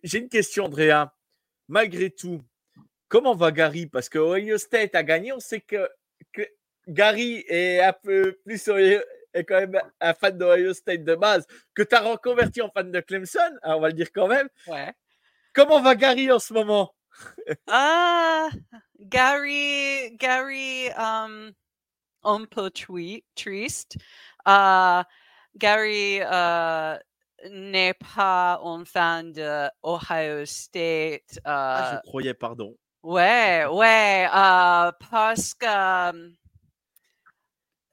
[0.04, 1.14] J'ai une question, Andrea.
[1.68, 2.42] Malgré tout,
[3.08, 3.86] comment va Gary?
[3.86, 5.32] Parce que Ohio State a gagné.
[5.32, 5.90] On sait que,
[6.34, 6.42] que
[6.88, 8.68] Gary est un peu plus
[9.34, 12.92] est quand même un fan d'Ohio State de base, que tu as reconverti en fan
[12.92, 14.48] de Clemson, hein, on va le dire quand même.
[14.68, 14.94] Ouais.
[15.54, 16.94] Comment va Gary en ce moment?
[17.68, 18.50] Ah,
[19.00, 21.54] Gary, Gary, um,
[22.24, 23.98] un peu triste.
[24.48, 25.04] Uh,
[25.56, 26.98] Gary uh,
[27.52, 31.38] n'est pas un fan de Ohio State.
[31.38, 32.76] Uh, ah, je croyais, pardon.
[33.04, 36.34] Ouais, ouais, uh, parce que um,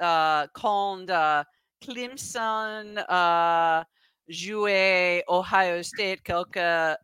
[0.00, 1.44] quand uh,
[1.80, 3.84] Clemson uh,
[4.28, 6.56] jouait Ohio State quelques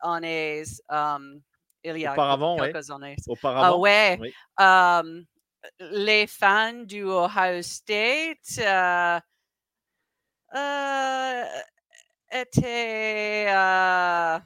[0.03, 0.65] années.
[0.89, 1.43] Um,
[1.83, 2.91] il y a Auparavant, quelques ouais.
[2.93, 3.17] années.
[3.29, 4.19] Auparavant, ouais.
[4.21, 4.35] Oui.
[4.59, 5.25] Um,
[5.81, 9.21] les fans du Ohio State uh,
[10.55, 11.45] uh,
[12.31, 14.41] étaient uh,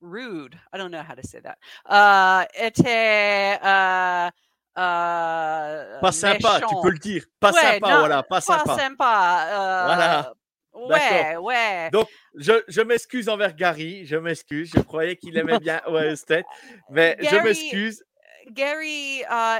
[0.00, 0.58] rude.
[0.72, 1.58] I don't know how to say that.
[1.84, 4.30] Uh, étaient uh,
[4.78, 7.24] euh, pas sympa, tu peux le dire.
[7.40, 8.64] Pas sympa, voilà, pas, sympa.
[8.64, 9.46] Pas sympa.
[9.48, 10.34] Euh, voilà.
[10.74, 11.90] Ouais, ouais.
[11.90, 14.70] Donc, je, je m'excuse envers Gary, je m'excuse.
[14.74, 16.44] Je croyais qu'il aimait bien Ohio State,
[16.90, 18.04] mais je m'excuse.
[18.50, 19.58] Gary euh,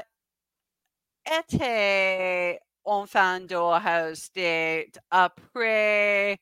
[1.41, 6.39] était un fan d'Ohio State après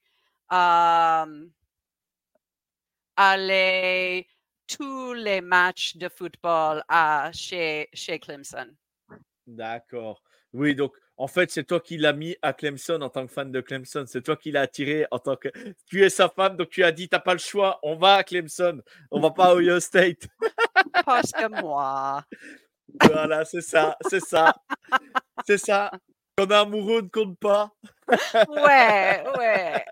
[3.17, 4.27] aller
[4.67, 8.67] tous les matchs de football à, chez, chez Clemson.
[9.47, 10.23] D'accord.
[10.53, 13.53] Oui, donc en fait, c'est toi qui l'as mis à Clemson en tant que fan
[13.53, 14.05] de Clemson.
[14.07, 15.49] C'est toi qui l'as attiré en tant que.
[15.87, 18.25] Tu es sa femme, donc tu as dit, t'as pas le choix, on va à
[18.25, 20.27] Clemson, on va pas à Ohio State.
[21.05, 22.25] Parce que moi.
[23.01, 24.55] Voilà, c'est ça, c'est ça,
[25.47, 25.91] c'est ça.
[26.37, 27.71] Quand on est amoureux, ne compte pas.
[28.09, 29.85] ouais, ouais.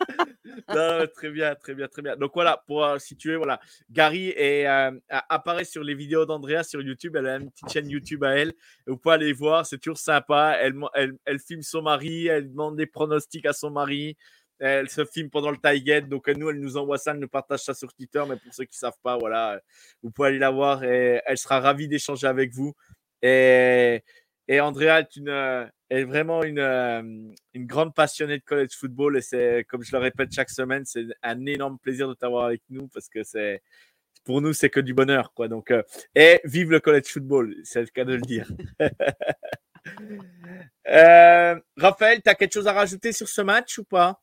[1.14, 2.16] très bien, très bien, très bien.
[2.16, 6.82] Donc voilà, pour euh, situer, voilà, Gary est, euh, apparaît sur les vidéos d'Andrea sur
[6.82, 7.16] YouTube.
[7.16, 8.52] Elle a une petite chaîne YouTube à elle.
[8.86, 10.56] Vous pouvez aller voir, c'est toujours sympa.
[10.60, 14.16] Elle, filme son mari, elle demande des pronostics à son mari.
[14.58, 17.60] Elle se filme pendant le tie donc nous, elle nous envoie ça, elle nous partage
[17.60, 18.22] ça sur Twitter.
[18.28, 19.60] Mais pour ceux qui ne savent pas, voilà,
[20.02, 22.74] vous pouvez aller la voir et elle sera ravie d'échanger avec vous.
[23.22, 24.02] Et,
[24.48, 27.02] et Andrea est une, est vraiment une, euh,
[27.54, 31.06] une grande passionnée de college football et c'est, comme je le répète chaque semaine, c'est
[31.22, 33.62] un énorme plaisir de t'avoir avec nous parce que c'est,
[34.24, 35.48] pour nous, c'est que du bonheur, quoi.
[35.48, 35.82] Donc, euh,
[36.14, 38.50] et vive le college football, c'est le cas de le dire.
[40.88, 44.20] euh, Raphaël, tu as quelque chose à rajouter sur ce match ou pas?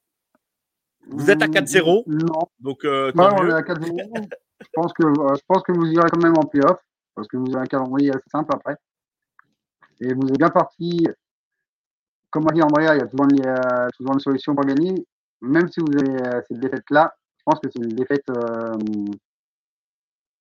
[1.07, 2.47] Vous êtes à 4-0 Non.
[2.59, 4.27] Donc, euh, on est à 4-0.
[4.62, 6.79] je, pense que, je pense que vous irez quand même en playoff
[7.15, 8.75] parce que vous avez un calendrier assez simple après.
[10.01, 11.08] Et vous êtes bien parti
[12.34, 14.95] comme a dit Andrea, il y a toujours une, toujours une solution pour gagner.
[15.41, 18.73] Même si vous avez euh, cette défaite-là, je pense que c'est une défaite euh,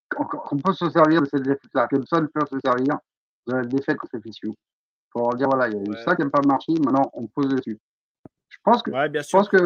[0.08, 1.86] qu'on peut se servir de cette défaite-là.
[1.88, 2.96] Clemson peut se servir
[3.46, 4.52] de la défaite contre FSU
[5.10, 7.48] pour dire voilà, il y a eu ça qui n'a pas marché, maintenant on pose
[7.48, 7.78] dessus.
[8.48, 9.58] Je pense que, je pense que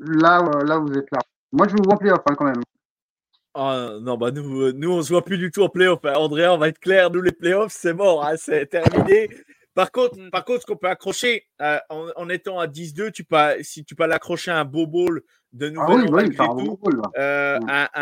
[0.00, 1.20] là, euh, là, vous êtes là.
[1.52, 2.62] Moi, je vous vois en playoff hein, quand même.
[3.58, 6.04] Ah, non, bah nous, nous, on se voit plus du tout en playoff.
[6.04, 6.12] Hein.
[6.16, 9.30] Andrea, on va être clair, nous, les playoffs, c'est mort, hein, c'est terminé.
[9.74, 10.30] Par contre, mm.
[10.30, 13.94] par contre, ce qu'on peut accrocher euh, en, étant à 10-2, tu peux, si tu
[13.94, 15.22] peux l'accrocher un beau ball
[15.54, 16.04] de nouveau, un,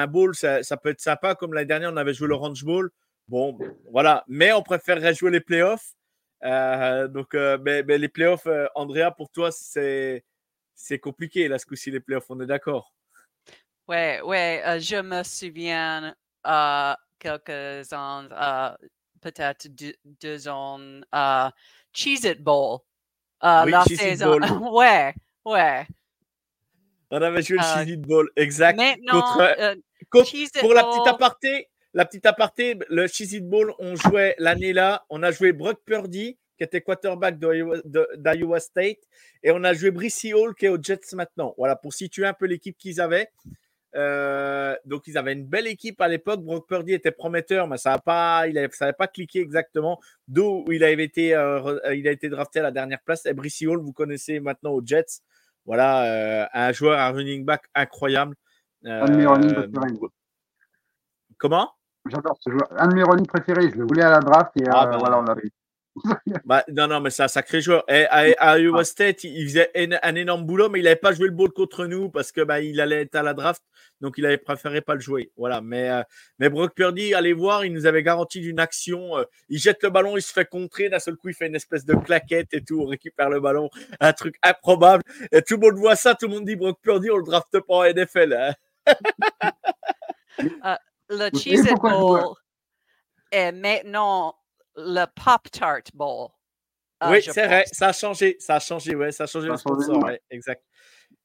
[0.08, 1.36] ball, ça, peut être sympa.
[1.36, 2.90] Comme l'année dernière, on avait joué l'Orange Bowl.
[3.28, 3.56] Bon,
[3.92, 4.24] voilà.
[4.26, 5.92] Mais on préférerait jouer les playoffs.
[6.44, 10.24] Euh, donc, euh, mais, les playoffs, Andrea, pour toi, c'est
[10.74, 12.26] c'est compliqué là ce coup-ci les playoffs.
[12.28, 12.92] On est d'accord?
[13.88, 14.78] Ouais, ouais.
[14.80, 16.14] je me souviens
[17.18, 18.28] quelques ans
[19.24, 19.66] peut-être
[20.20, 20.78] deux, ans,
[21.12, 21.50] uh,
[21.92, 22.80] Cheez It Bowl.
[23.42, 24.38] Uh, la saison.
[24.72, 25.86] ouais, ouais.
[27.10, 28.78] On avait joué le Cheez It Bowl, exact.
[30.10, 34.72] Contre, pour la petite aparté, la petite aparté, le Cheez It Bowl, on jouait l'année
[34.72, 38.98] là, on a joué Brock Purdy, qui était quarterback d'Iowa State,
[39.42, 41.54] et on a joué Brissy Hall, qui est aux Jets maintenant.
[41.58, 43.28] Voilà, pour situer un peu l'équipe qu'ils avaient.
[43.96, 46.40] Euh, donc, ils avaient une belle équipe à l'époque.
[46.42, 50.00] Brock Purdy était prometteur, mais ça n'a pas, il n'avait pas cliqué exactement.
[50.26, 53.26] D'où il avait été, euh, il a été drafté à la dernière place.
[53.26, 55.20] Et Brissy Hall, vous connaissez maintenant aux Jets.
[55.66, 58.36] Voilà, euh, un joueur, un running back incroyable.
[58.84, 59.92] un de mes running préférés.
[61.38, 61.70] Comment?
[62.10, 62.68] J'adore ce joueur.
[62.76, 63.70] Un de mes running préférés.
[63.70, 65.34] Je le voulais à la draft et ah, bah, voilà, on l'a
[66.44, 67.84] bah, non, non, mais c'est un sacré joueur.
[67.88, 68.84] Et à, Iowa ah.
[68.84, 69.70] State, il faisait
[70.02, 72.60] un, énorme boulot, mais il n'avait pas joué le ball contre nous parce que bah,
[72.60, 73.62] il allait être à la draft,
[74.00, 75.30] donc il avait préféré pas le jouer.
[75.36, 75.60] Voilà.
[75.60, 76.02] Mais, euh,
[76.38, 79.16] mais Brock Purdy, allez voir, il nous avait garanti d'une action.
[79.18, 81.56] Euh, il jette le ballon, il se fait contrer, d'un seul coup, il fait une
[81.56, 83.70] espèce de claquette et tout, on récupère le ballon.
[84.00, 85.02] Un truc improbable.
[85.32, 87.60] Et tout le monde voit ça, tout le monde dit Brock Purdy, on le drafte
[87.60, 88.32] pas en NFL.
[88.32, 88.54] Hein.
[90.40, 90.74] Euh,
[91.10, 91.66] le Cheese
[93.30, 94.34] est maintenant
[94.76, 96.28] le Pop-Tart Bowl.
[97.00, 99.56] Ah, oui, c'est vrai, ça a changé, ça a changé, ouais, ça a changé le
[99.56, 100.20] sponsor, ouais.
[100.30, 100.62] exact.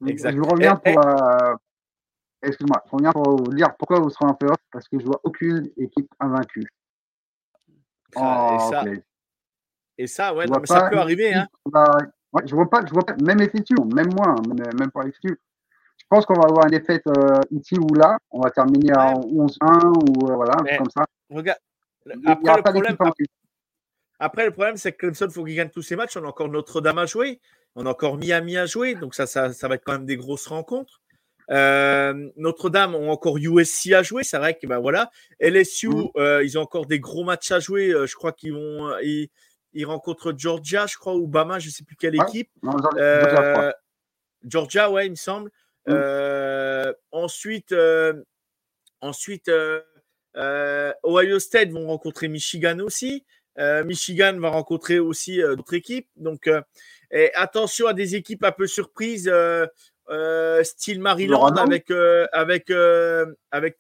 [0.05, 0.35] exact.
[0.35, 1.55] Je reviens pour, euh,
[2.41, 5.21] excuse-moi, je reviens pour vous dire pourquoi vous serez en playoff, parce que je vois
[5.23, 6.67] aucune équipe invaincue.
[8.15, 8.83] Ah, et, ça,
[9.99, 11.47] et ça, ouais, non, mais ça peut arriver, hein.
[12.31, 15.01] Ouais, je vois pas, je vois pas, même effectif, même moi, hein, même, même pas
[15.01, 15.31] effectif.
[15.97, 18.17] Je pense qu'on va avoir une défaite euh, ici ou là.
[18.31, 18.97] On va terminer ouais.
[18.97, 21.05] en 11-1 ou euh, voilà, comme ça.
[21.29, 21.59] Regarde,
[22.25, 23.25] après, le problème, après,
[24.19, 26.17] le problème, c'est que Clemson, il faut qu'il gagne tous ses matchs.
[26.17, 27.39] On a encore Notre-Dame à jouer.
[27.75, 28.95] On a encore Miami à jouer.
[28.95, 31.01] Donc, ça, ça, ça va être quand même des grosses rencontres.
[31.51, 34.23] Euh, Notre-Dame ont encore USC à jouer.
[34.23, 35.10] C'est vrai que ben voilà.
[35.39, 36.10] LSU, mm.
[36.17, 37.89] euh, ils ont encore des gros matchs à jouer.
[37.89, 38.91] Euh, je crois qu'ils vont.
[39.01, 42.49] Ils, rencontrent Georgia, je crois, ou Bama, je ne sais plus quelle équipe.
[44.43, 45.51] Georgia, ouais, il me semble.
[45.88, 46.93] Mm.
[47.12, 47.73] ensuite,
[49.01, 49.51] ensuite
[50.36, 53.25] Ohio State vont rencontrer Michigan aussi.
[53.60, 56.08] Euh, Michigan va rencontrer aussi euh, d'autres équipes.
[56.15, 56.50] Donc,
[57.12, 59.32] et attention à des équipes un peu surprises.
[60.10, 63.78] Euh, style Maryland avec euh, avec euh, avec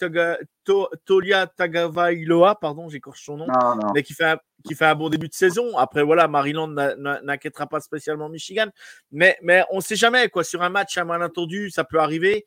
[1.05, 3.47] Tolia Tagavailoa, pardon, j'écorche son nom,
[3.95, 5.75] mais qui fait un, qui fait un bon début de saison.
[5.75, 8.67] Après voilà, Maryland n'inquiétera pas spécialement Michigan,
[9.11, 10.43] mais mais on sait jamais quoi.
[10.43, 12.45] Sur un match à malentendu, ça peut arriver.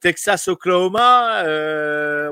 [0.00, 1.44] Texas Oklahoma,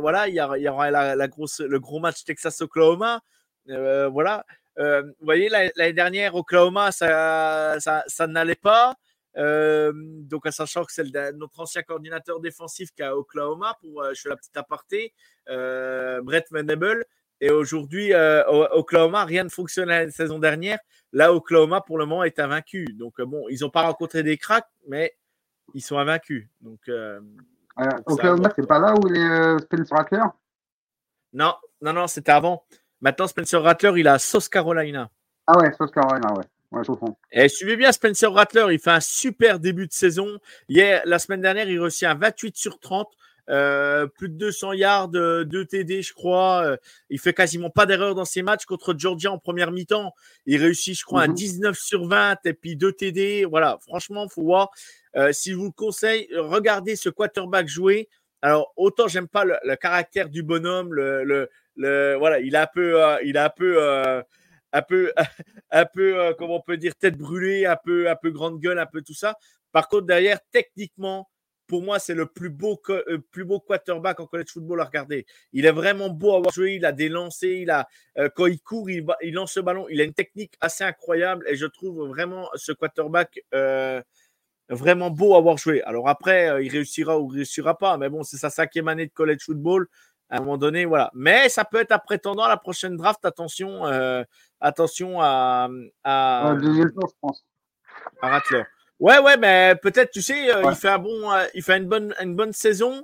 [0.00, 3.20] voilà, il y, y, aura la, grosse le gros match Texas Oklahoma,
[3.68, 4.44] voilà.
[4.76, 8.96] vous voyez l'année dernière Oklahoma ça, ça, ça n'allait pas.
[9.36, 14.04] Euh, donc, en sachant que c'est notre ancien coordinateur défensif qui est à Oklahoma, pour,
[14.14, 15.14] je fais la petite aparté,
[15.46, 17.04] Brett Venable.
[17.40, 20.78] Et aujourd'hui, Oklahoma, rien ne fonctionnait la saison dernière.
[21.12, 22.84] Là, Oklahoma, pour le moment, est invaincu.
[22.94, 25.16] Donc, bon, ils n'ont pas rencontré des cracks, mais
[25.74, 26.46] ils sont invaincus.
[26.60, 26.80] Donc,
[28.06, 30.24] Oklahoma, c'est pas là où il est Spencer Rattler?
[31.32, 32.64] Non, non, non, c'était avant.
[33.00, 35.10] Maintenant, Spencer Rattler, il à South Carolina.
[35.46, 36.44] Ah ouais, South Carolina, ouais.
[37.30, 40.38] Et suivez bien Spencer Rattler, il fait un super début de saison.
[40.68, 43.08] Hier, la semaine dernière, il réussit un 28 sur 30.
[43.50, 46.64] Euh, plus de 200 yards, 2 euh, TD, je crois.
[46.64, 46.76] Euh,
[47.10, 50.12] il fait quasiment pas d'erreur dans ses matchs contre Georgia en première mi-temps.
[50.46, 51.74] Il réussit, je crois, un 19 mhm.
[51.74, 53.44] sur 20 et puis 2 TD.
[53.44, 54.70] Voilà, franchement, faut voir.
[55.32, 58.08] si je vous le conseille, regardez ce quarterback jouer.
[58.44, 62.98] Alors, autant j'aime pas le, caractère du bonhomme, le, le, voilà, il a un peu,
[63.24, 64.22] il a un peu
[64.72, 65.12] un peu,
[65.70, 68.78] un peu, euh, comment on peut dire, tête brûlée, un peu, un peu grande gueule,
[68.78, 69.36] un peu tout ça.
[69.72, 71.28] Par contre, derrière, techniquement,
[71.66, 75.24] pour moi, c'est le plus beau, euh, plus beau quarterback en college football à regarder.
[75.52, 76.74] Il est vraiment beau à voir jouer.
[76.74, 77.50] Il a des lancers.
[77.50, 79.86] Il a, euh, quand il court, il, il, lance le ballon.
[79.88, 83.40] Il a une technique assez incroyable et je trouve vraiment ce quarterback
[84.68, 85.82] vraiment beau à voir jouer.
[85.82, 87.96] Alors après, il réussira ou il réussira pas.
[87.98, 89.86] Mais bon, c'est sa cinquième année de college football
[90.32, 91.10] à un moment donné, voilà.
[91.14, 93.22] Mais ça peut être un prétendant à la prochaine draft.
[93.24, 94.24] Attention, euh,
[94.60, 95.68] attention à.
[96.04, 97.44] à, deuxième tour, je pense.
[98.22, 98.62] À Rattler.
[98.98, 101.86] Ouais, ouais, mais peut-être, tu sais, euh, il fait un bon, euh, il fait une
[101.86, 103.02] bonne, une bonne saison.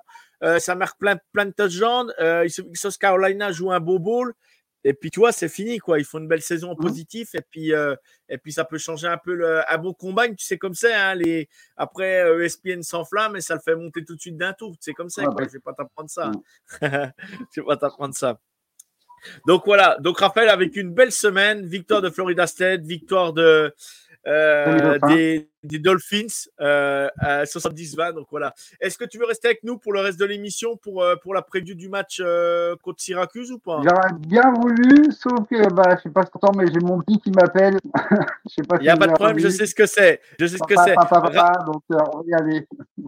[0.59, 2.13] ça marque plein, plein de touchdowns.
[2.73, 4.33] South Carolina joue un beau bowl.
[4.85, 5.99] Et puis, tu vois, c'est fini, quoi.
[5.99, 6.79] Ils font une belle saison en mmh.
[6.79, 7.35] positif.
[7.35, 7.95] Et puis, euh,
[8.29, 10.29] et puis ça peut changer un peu le, un bon combat.
[10.29, 11.49] Tu sais, comme ça, hein, les...
[11.77, 14.75] après, ESPN euh, s'enflamme et ça le fait monter tout de suite d'un tour.
[14.81, 15.23] C'est comme ça.
[15.23, 16.29] Je ne vais pas t'apprendre ça.
[16.29, 16.43] Mmh.
[17.55, 18.39] je vais pas t'apprendre ça.
[19.47, 19.97] Donc, voilà.
[20.01, 23.75] Donc, Raphaël, avec une belle semaine, victoire de Florida State, victoire de,
[24.27, 28.15] euh, des, Dolphins euh, à 70-20.
[28.15, 28.55] Donc voilà.
[28.81, 31.35] Est-ce que tu veux rester avec nous pour le reste de l'émission pour, euh, pour
[31.35, 32.23] la preview du match
[32.83, 33.81] contre Syracuse ou pas?
[33.83, 37.21] J'aurais bien voulu, sauf que bah, je sais pas ce temps, mais j'ai mon petit
[37.21, 37.79] qui m'appelle.
[38.57, 40.21] Il n'y a pas de problème, je sais ce que c'est.
[40.39, 40.95] Je sais ce que c'est.
[41.65, 42.67] donc on y aller.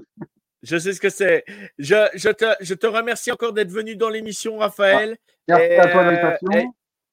[0.62, 1.42] Je sais ce que c'est.
[1.78, 5.16] Je, je, te, je te remercie encore d'être venu dans l'émission, Raphaël.
[5.48, 6.70] Merci à toi.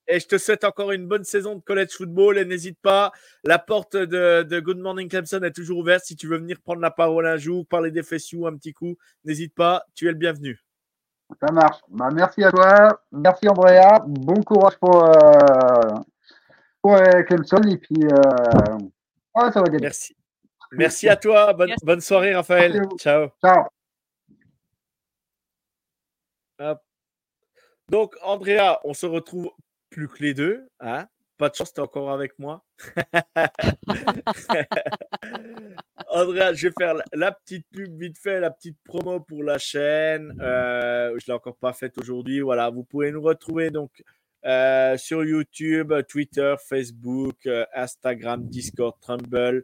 [0.08, 2.38] Et je te souhaite encore une bonne saison de college football.
[2.38, 3.12] Et n'hésite pas,
[3.44, 6.06] la porte de, Good Morning Clemson est toujours ouverte.
[6.06, 8.96] Si tu veux venir prendre la parole un jour, parler des fessious un petit coup,
[9.26, 10.64] n'hésite pas, tu es le bienvenu.
[11.42, 11.82] Ça marche.
[11.90, 13.02] Bah, merci à toi.
[13.12, 14.00] Merci Andrea.
[14.08, 15.96] Bon courage pour, euh,
[16.86, 17.62] euh, Clemson.
[17.64, 19.82] Et puis, euh, ça va gagner.
[19.82, 20.16] Merci.
[20.72, 21.52] Merci à toi.
[21.54, 22.82] Bonne, bonne soirée, Raphaël.
[22.98, 23.30] Ciao.
[23.42, 23.66] Ciao.
[27.90, 29.52] Donc, Andrea, on se retrouve
[29.90, 30.68] plus que les deux.
[30.80, 31.08] Hein?
[31.38, 32.66] Pas de chance, tu es encore avec moi.
[36.10, 40.36] Andrea, je vais faire la, petite pub vite fait, la petite promo pour la chaîne.
[40.42, 42.40] Euh, je ne l'ai encore pas faite aujourd'hui.
[42.40, 44.04] Voilà, vous pouvez nous retrouver donc
[44.46, 49.64] euh, sur YouTube, Twitter, Facebook, euh, Instagram, Discord, Trumble,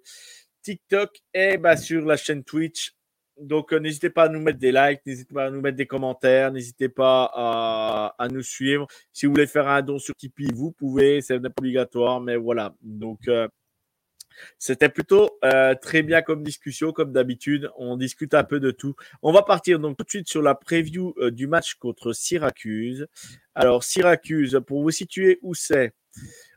[0.61, 2.93] TikTok et bah, sur la chaîne Twitch
[3.39, 5.88] donc, euh, n'hésitez pas à nous mettre des likes, n'hésitez pas à nous mettre des
[5.88, 7.31] commentaires, n'hésitez pas
[8.17, 8.88] à, nous suivre.
[9.11, 12.75] Si vous voulez faire un don sur Tipeee, vous pouvez, c'est pas obligatoire, mais voilà.
[12.81, 13.47] Donc, euh,
[14.57, 17.71] c'était plutôt euh, très bien comme discussion, comme d'habitude.
[17.77, 18.95] On discute un peu de tout.
[19.21, 23.07] On va partir donc tout de suite sur la preview du match contre Syracuse.
[23.55, 25.93] Alors, Syracuse, pour vous situer où c'est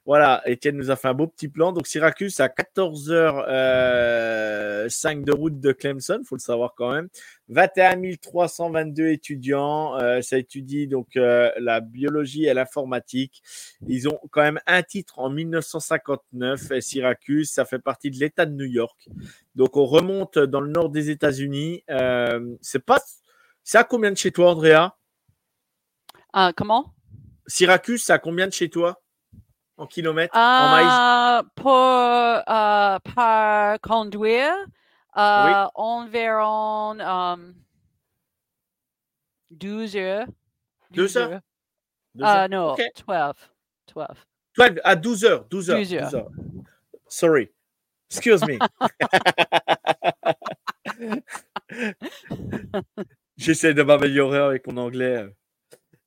[0.07, 1.73] voilà, Étienne nous a fait un beau petit plan.
[1.73, 7.09] Donc Syracuse, à 14h05 euh, de route de Clemson, faut le savoir quand même.
[7.49, 9.99] 21 322 étudiants.
[9.99, 13.43] Euh, ça étudie donc euh, la biologie et l'informatique.
[13.89, 16.71] Ils ont quand même un titre en 1959.
[16.71, 19.09] Et Syracuse, ça fait partie de l'État de New York.
[19.57, 21.83] Donc on remonte dans le nord des États-Unis.
[22.61, 23.01] c'est pas,
[23.65, 24.97] c'est à combien de chez toi, Andrea?
[26.57, 26.95] Comment?
[27.49, 29.03] Syracuse, c'est à combien de chez toi?
[29.77, 34.53] En kilomètres, en maïs euh, Pour, euh, par conduire,
[35.16, 36.97] euh, environ
[39.51, 40.27] 12 heures.
[40.93, 41.41] 12 heures?
[42.22, 42.87] Ah non, 12.
[43.07, 43.14] 12.
[44.57, 45.45] 12 à 12 heures.
[45.51, 45.79] 12 heures.
[45.79, 46.03] 12 heures.
[46.03, 46.31] 12 heures.
[47.09, 47.51] Sorry.
[48.11, 48.59] Excuse me.
[53.37, 55.27] J'essaie de m'améliorer avec mon anglais.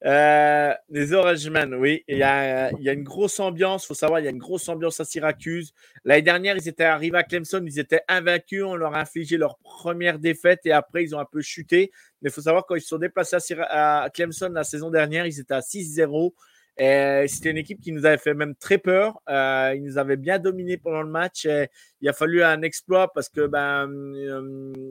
[0.06, 2.04] Euh, les Orangemen, oui.
[2.08, 3.84] Il y, a, une grosse ambiance.
[3.84, 5.74] Il faut savoir, il y a une grosse ambiance à Syracuse.
[6.06, 7.62] L'année dernière, ils étaient arrivés à Clemson.
[7.66, 8.64] Ils étaient invaincus.
[8.64, 11.91] On leur a infligé leur première défaite et après, ils ont un peu chuté.
[12.22, 15.39] Mais il faut savoir, quand ils se sont déplacés à, Clemson la saison dernière, ils
[15.39, 16.34] étaient à 6-0.
[17.28, 19.22] C'était une équipe qui nous avait fait même très peur.
[19.30, 21.45] Euh, ils nous avaient bien dominé pendant le match.
[22.02, 24.89] Il a fallu un exploit parce que ben, euh,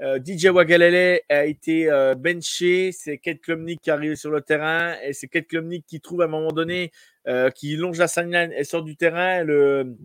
[0.00, 2.92] euh, DJ Wagalele a été euh, benché.
[2.92, 6.24] C'est Kate Klumnik qui arrive sur le terrain et c'est Kate Klumnik qui trouve à
[6.24, 6.92] un moment donné,
[7.26, 9.42] euh, qui longe la sideline et sort du terrain.
[9.42, 9.96] Le,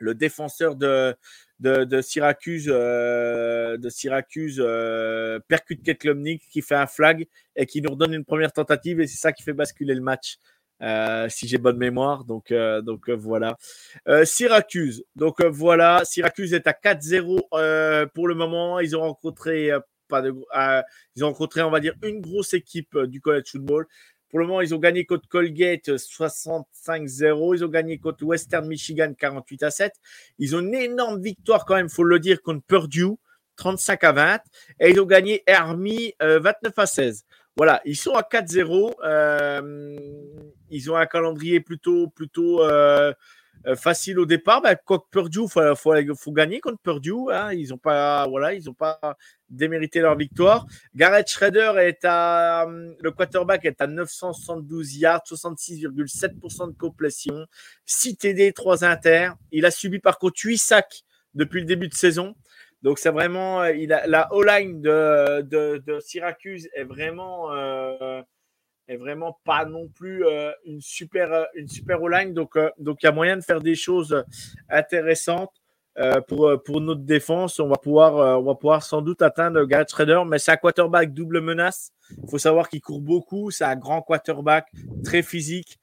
[0.00, 1.16] défenseur de
[2.02, 4.62] Syracuse, de Syracuse
[5.48, 7.26] percute Kate Klumnik qui fait un flag
[7.56, 10.38] et qui nous redonne une première tentative et c'est ça qui fait basculer le match.
[10.82, 12.24] Euh, si j'ai bonne mémoire.
[12.24, 13.56] Donc, euh, donc euh, voilà.
[14.24, 15.04] Syracuse.
[15.16, 18.80] Donc voilà, Syracuse est à 4-0 pour le moment.
[18.80, 19.70] Ils ont rencontré
[20.08, 20.34] pas de,
[21.16, 23.86] ils ont rencontré, on va dire, une grosse équipe du college football.
[24.30, 27.56] Pour le moment, ils ont gagné contre Colgate 65-0.
[27.56, 29.92] Ils ont gagné contre Western Michigan 48 à 7.
[30.38, 33.16] Ils ont une énorme victoire quand même, faut le dire, contre Purdue
[33.56, 34.40] 35 à 20.
[34.80, 37.24] Et ils ont gagné Army 29 à 16.
[37.58, 38.94] Voilà, ils sont à 4-0.
[39.02, 39.98] Euh,
[40.70, 43.12] ils ont un calendrier plutôt, plutôt euh,
[43.66, 44.62] euh, facile au départ.
[44.62, 45.74] Ben, contre Purdue, il faut,
[46.14, 47.32] faut, gagner contre Purdue.
[47.32, 47.52] Hein.
[47.52, 49.00] Ils n'ont pas, voilà, ils pas
[49.50, 50.66] démérité leur victoire.
[50.94, 57.44] Garrett Schrader est à, le quarterback est à 972 yards, 66,7% de complétion,
[57.86, 59.30] 6 TD, 3 inter.
[59.50, 61.02] Il a subi par contre 8 sacs
[61.34, 62.36] depuis le début de saison.
[62.82, 63.72] Donc c'est vraiment, euh,
[64.06, 65.42] la O-line de,
[65.78, 68.22] de, Syracuse est vraiment, euh,
[68.86, 72.34] est vraiment pas non plus euh, une super, une super O-line.
[72.34, 74.24] Donc donc il y a moyen de faire des choses
[74.68, 75.52] intéressantes
[76.28, 77.58] pour, pour notre défense.
[77.58, 81.12] On va pouvoir, on va pouvoir sans doute atteindre Garrett Schrader, mais c'est un quarterback
[81.12, 81.90] double menace.
[82.22, 83.50] Il faut savoir qu'il court beaucoup.
[83.50, 84.68] C'est un grand quarterback,
[85.02, 85.80] très physique.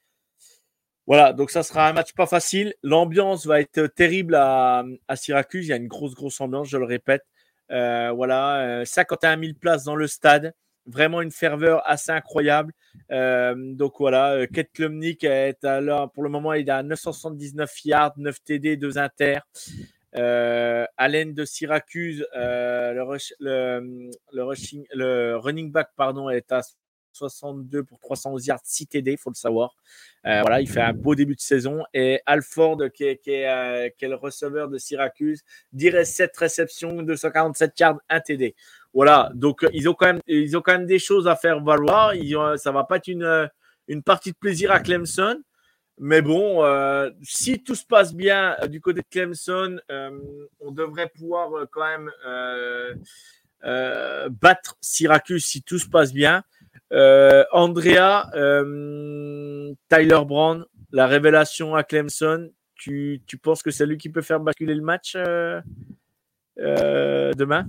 [1.08, 2.74] Voilà, donc ça sera un match pas facile.
[2.82, 4.84] L'ambiance va être terrible à,
[5.16, 5.68] Syracuse.
[5.68, 7.24] Il y a une grosse, grosse ambiance, je le répète.
[7.72, 10.54] Euh, voilà, 51 euh, 000 places dans le stade.
[10.88, 12.74] vraiment une ferveur assez incroyable.
[13.10, 18.44] donc voilà, Kate Klumnik est à pour le moment, il est à 979 yards, 9
[18.44, 19.40] TD, 2 inter.
[20.14, 23.76] Allen de Syracuse, le,
[25.36, 26.62] running back pardon, est à
[27.16, 29.76] 62 pour 311 yards, 6 TD, il faut le savoir.
[30.26, 31.84] Euh, voilà, il fait un beau début de saison.
[31.94, 37.80] Et Alford, qui est, euh, qui est, le receveur de Syracuse, dirait 7 réceptions, 247
[37.80, 38.56] yards, 1 TD.
[38.94, 40.20] Voilà, donc euh, ils ont quand
[40.68, 42.16] même, des choses à faire valoir.
[42.16, 43.50] Ils ont, ça va pas être une,
[43.88, 45.42] une partie de plaisir à Clemson.
[45.98, 46.62] Mais bon,
[47.24, 49.80] si tout se passe bien du côté de Clemson,
[50.60, 52.12] on devrait pouvoir quand même
[54.42, 56.44] battre Syracuse si tout se passe bien.
[56.96, 63.98] Euh, Andrea, euh, Tyler Brown, la révélation à Clemson, tu, tu, penses que c'est lui
[63.98, 65.62] qui peut faire basculer le match euh,
[66.58, 67.66] demain?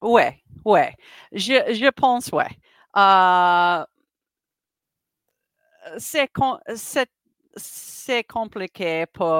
[0.00, 0.94] Ouais, ouais.
[1.32, 2.46] Je, je pense, ouais.
[5.98, 6.30] c'est,
[7.56, 9.36] c'est compliqué pour,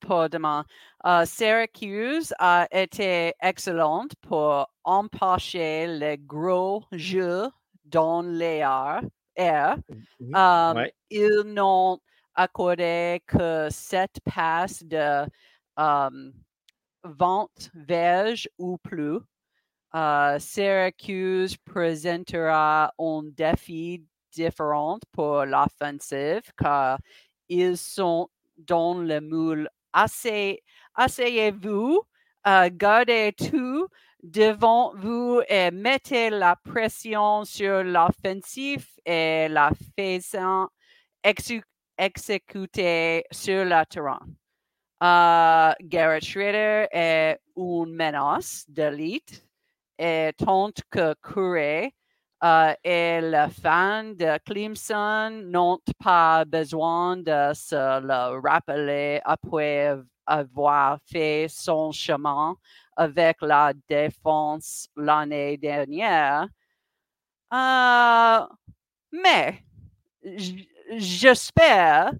[0.00, 0.64] pour demain.
[1.06, 7.48] Uh, Syracuse a été excellente pour empêcher les gros jeux
[7.84, 8.64] dans les
[9.36, 9.78] airs.
[10.34, 12.00] Um, Ils n'ont
[12.34, 15.28] accordé que sept passes de
[15.76, 16.32] um,
[17.04, 19.20] vente verge ou plus.
[19.94, 26.98] Uh, Syracuse présentera un défi différent pour l'offensive car
[27.48, 29.68] ils sont dans le moule
[30.94, 32.02] asseyez-vous,
[32.46, 33.88] euh, gardez tout
[34.22, 40.68] devant vous et mettez la pression sur l'offensif et la faisant
[41.98, 44.20] exécuter sur le terrain.
[44.98, 49.46] Uh, Garrett Schrader est une menace d'élite
[49.98, 51.90] et tente que courir
[52.42, 60.98] uh, et les fans de Clemson n'ont pas besoin de se le rappeler après avoir
[61.06, 62.56] fait son chemin
[62.96, 66.48] avec la défense l'année dernière.
[67.52, 68.46] Euh,
[69.12, 69.62] mais
[70.96, 72.12] j'espère,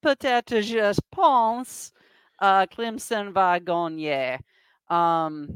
[0.00, 1.92] peut-être je pense,
[2.40, 4.38] uh, Clemson va gagner.
[4.88, 5.46] Um,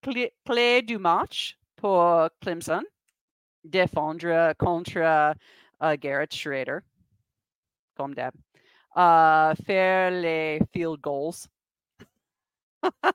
[0.00, 2.82] clé, du match pour Clemson,
[3.68, 6.78] défendre contre uh, Garrett Schrader,
[7.96, 8.32] comme d'hab
[9.64, 11.46] faire les field goals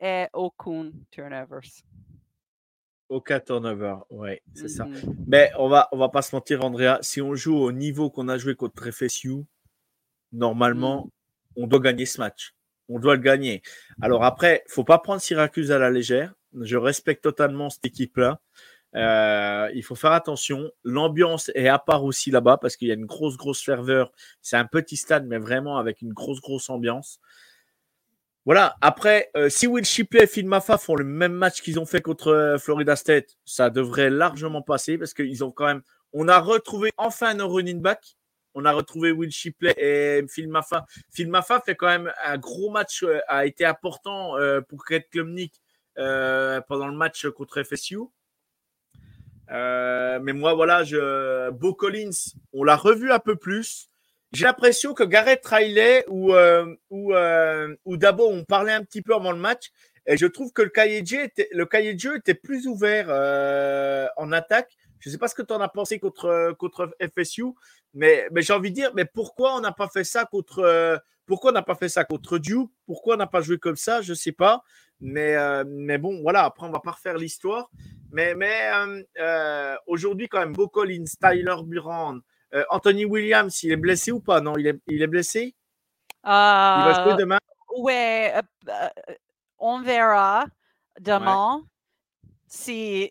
[0.00, 1.82] et aucun turnovers.
[3.08, 4.84] Aucun turnover, oui, c'est ça.
[4.84, 5.14] Mm-hmm.
[5.26, 8.28] Mais on va, on va pas se mentir, Andrea, si on joue au niveau qu'on
[8.28, 9.44] a joué contre FSU,
[10.32, 11.62] normalement, mm.
[11.62, 12.54] on doit gagner ce match.
[12.88, 13.62] On doit le gagner.
[14.00, 16.34] Alors après, faut pas prendre Syracuse à la légère.
[16.60, 18.40] Je respecte totalement cette équipe-là.
[18.96, 20.70] Euh, il faut faire attention.
[20.84, 24.12] L'ambiance est à part aussi là-bas parce qu'il y a une grosse, grosse ferveur.
[24.42, 27.20] C'est un petit stade, mais vraiment avec une grosse, grosse ambiance.
[28.46, 28.76] Voilà.
[28.80, 32.00] Après, euh, si Will Shipley et Phil Maffa font le même match qu'ils ont fait
[32.00, 35.82] contre euh, Florida State, ça devrait largement passer parce qu'ils ont quand même.
[36.12, 38.16] On a retrouvé enfin nos running back.
[38.54, 40.84] On a retrouvé Will Shipley et Phil Maffa.
[41.12, 44.34] Phil Maffa fait quand même un gros match, a été important
[44.68, 45.62] pour Kate Klumnik
[45.94, 47.98] pendant le match contre FSU.
[49.50, 52.10] Euh, mais moi, voilà, je, Bo Collins,
[52.52, 53.88] on l'a revu un peu plus.
[54.32, 59.02] J'ai l'impression que Gareth Riley ou, euh, ou, euh, ou Dabo ont parlé un petit
[59.02, 59.70] peu avant le match.
[60.06, 63.08] Et je trouve que le cahier de jeu était, le cahier était plus ouvert
[64.16, 64.76] en attaque.
[65.00, 67.44] Je ne sais pas ce que tu en as pensé contre, contre FSU,
[67.94, 71.50] mais, mais j'ai envie de dire, mais pourquoi on n'a pas fait ça contre, pourquoi
[71.50, 74.00] on n'a pas fait ça contre Duke Pourquoi on n'a pas joué comme ça?
[74.00, 74.62] Je ne sais pas.
[75.00, 77.70] Mais, mais bon, voilà, après, on va pas refaire l'histoire.
[78.12, 82.18] Mais, mais euh, euh, aujourd'hui, quand même, Bo Collins, Tyler Burand,
[82.54, 84.40] euh, Anthony Williams, il est blessé ou pas?
[84.40, 85.54] Non, il est, il est blessé?
[86.24, 87.38] Il va jouer demain?
[87.76, 87.92] Oui,
[89.58, 90.44] on verra
[90.98, 91.64] demain.
[92.48, 93.08] S'il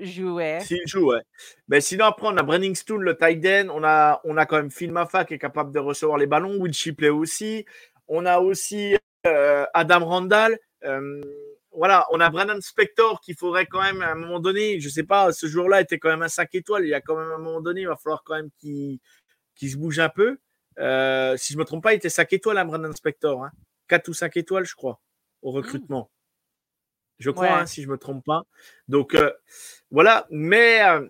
[0.00, 0.60] jouait.
[0.60, 1.22] S'il joue, ouais.
[1.68, 3.68] Mais sinon, après, on a Brenning Stool, le tight end.
[3.72, 6.56] On a, on a quand même Phil Maffa qui est capable de recevoir les ballons.
[6.58, 7.64] Will Shipley aussi.
[8.08, 10.58] On a aussi Adam Randall
[11.78, 15.04] voilà, on a Brandon Spector qu'il faudrait quand même à un moment donné, je sais
[15.04, 16.84] pas, ce jour-là était quand même un 5 étoiles.
[16.84, 19.00] Il y a quand même un moment donné, il va falloir quand même qu'il
[19.60, 20.38] se bouge un peu.
[20.80, 23.44] Euh, si je me trompe pas, il était 5 étoiles, hein, Brandon Spector.
[23.44, 23.52] Hein.
[23.86, 25.00] 4 ou 5 étoiles, je crois,
[25.40, 26.10] au recrutement.
[27.20, 28.42] Je crois, hein, si je me trompe pas.
[28.88, 29.32] Donc euh,
[29.92, 31.06] voilà, mais euh,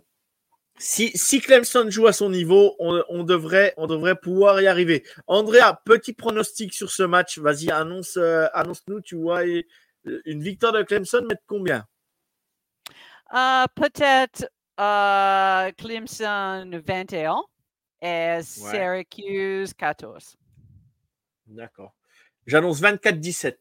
[0.76, 5.02] si, si, Clemson joue à son niveau, on, devrait, on devrait pouvoir y arriver.
[5.28, 7.38] Andrea, petit pronostic sur ce match.
[7.38, 8.18] Vas-y, annonce,
[8.52, 9.46] annonce-nous, tu vois.
[9.46, 9.66] Et,
[10.04, 11.86] une victoire de Clemson, mettre combien?
[13.74, 14.48] Peut-être
[15.76, 17.42] Clemson 21
[18.00, 20.36] et Syracuse 14.
[21.46, 21.94] D'accord.
[22.46, 23.56] J'annonce 24-17,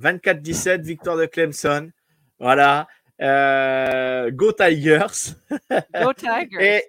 [0.00, 1.90] 24-17, victoire de Clemson.
[2.38, 2.88] Voilà.
[3.20, 5.34] Euh, go Tigers.
[5.70, 6.82] Go Tigers.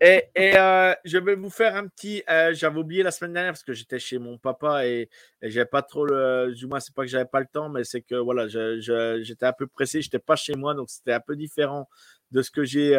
[0.00, 2.22] et, et, euh, je vais vous faire un petit.
[2.28, 5.08] Euh, j'avais oublié la semaine dernière parce que j'étais chez mon papa et,
[5.40, 6.52] et j'avais pas trop le.
[6.54, 9.52] Du moins, c'est pas que j'avais pas le temps, mais c'est que voilà, j'étais un
[9.52, 10.02] peu pressé.
[10.02, 11.88] J'étais pas chez moi, donc c'était un peu différent
[12.30, 12.94] de ce que j'ai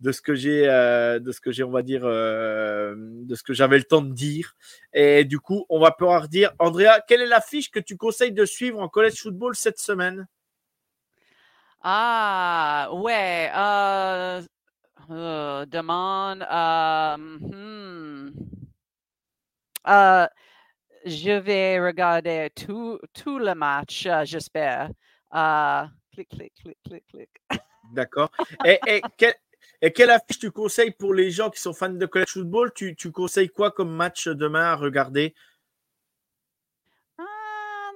[0.00, 3.78] de ce que j'ai, de ce que j'ai, on va dire, de ce que j'avais
[3.78, 4.54] le temps de dire.
[4.92, 8.44] Et du coup, on va pouvoir dire, Andrea, quelle est l'affiche que tu conseilles de
[8.44, 10.26] suivre en college football cette semaine?
[11.82, 13.50] Ah, ouais.
[13.54, 14.42] Euh,
[15.66, 16.46] demande.
[16.48, 18.30] Hmm.
[21.04, 24.90] je vais regarder tout, tout le match, j'espère.
[26.12, 27.30] clic, clic, clic, clic, clic.
[27.92, 28.30] D'accord.
[28.64, 29.34] Et, et quel,
[29.80, 32.72] et quelle affiche tu conseilles pour les gens qui sont fans de college football?
[32.74, 35.34] Tu, tu conseilles quoi comme match demain à regarder?
[37.18, 37.24] Uh,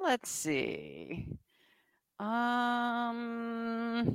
[0.05, 1.29] Let's see.
[2.19, 4.07] Um,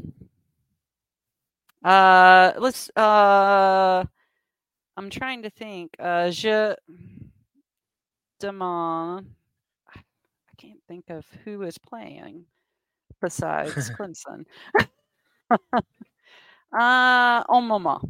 [1.83, 2.89] uh, let's.
[2.95, 4.03] Uh,
[4.97, 5.95] I'm trying to think.
[5.99, 6.75] Uh, je
[8.39, 9.25] demande.
[9.95, 10.01] I
[10.57, 12.45] can't think of who is playing
[13.21, 14.45] besides Clemson.
[16.73, 18.01] un moment.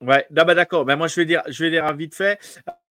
[0.00, 0.84] Ouais, bah, d'accord.
[0.84, 2.38] Ben moi, je vais dire, je vais dire vite fait.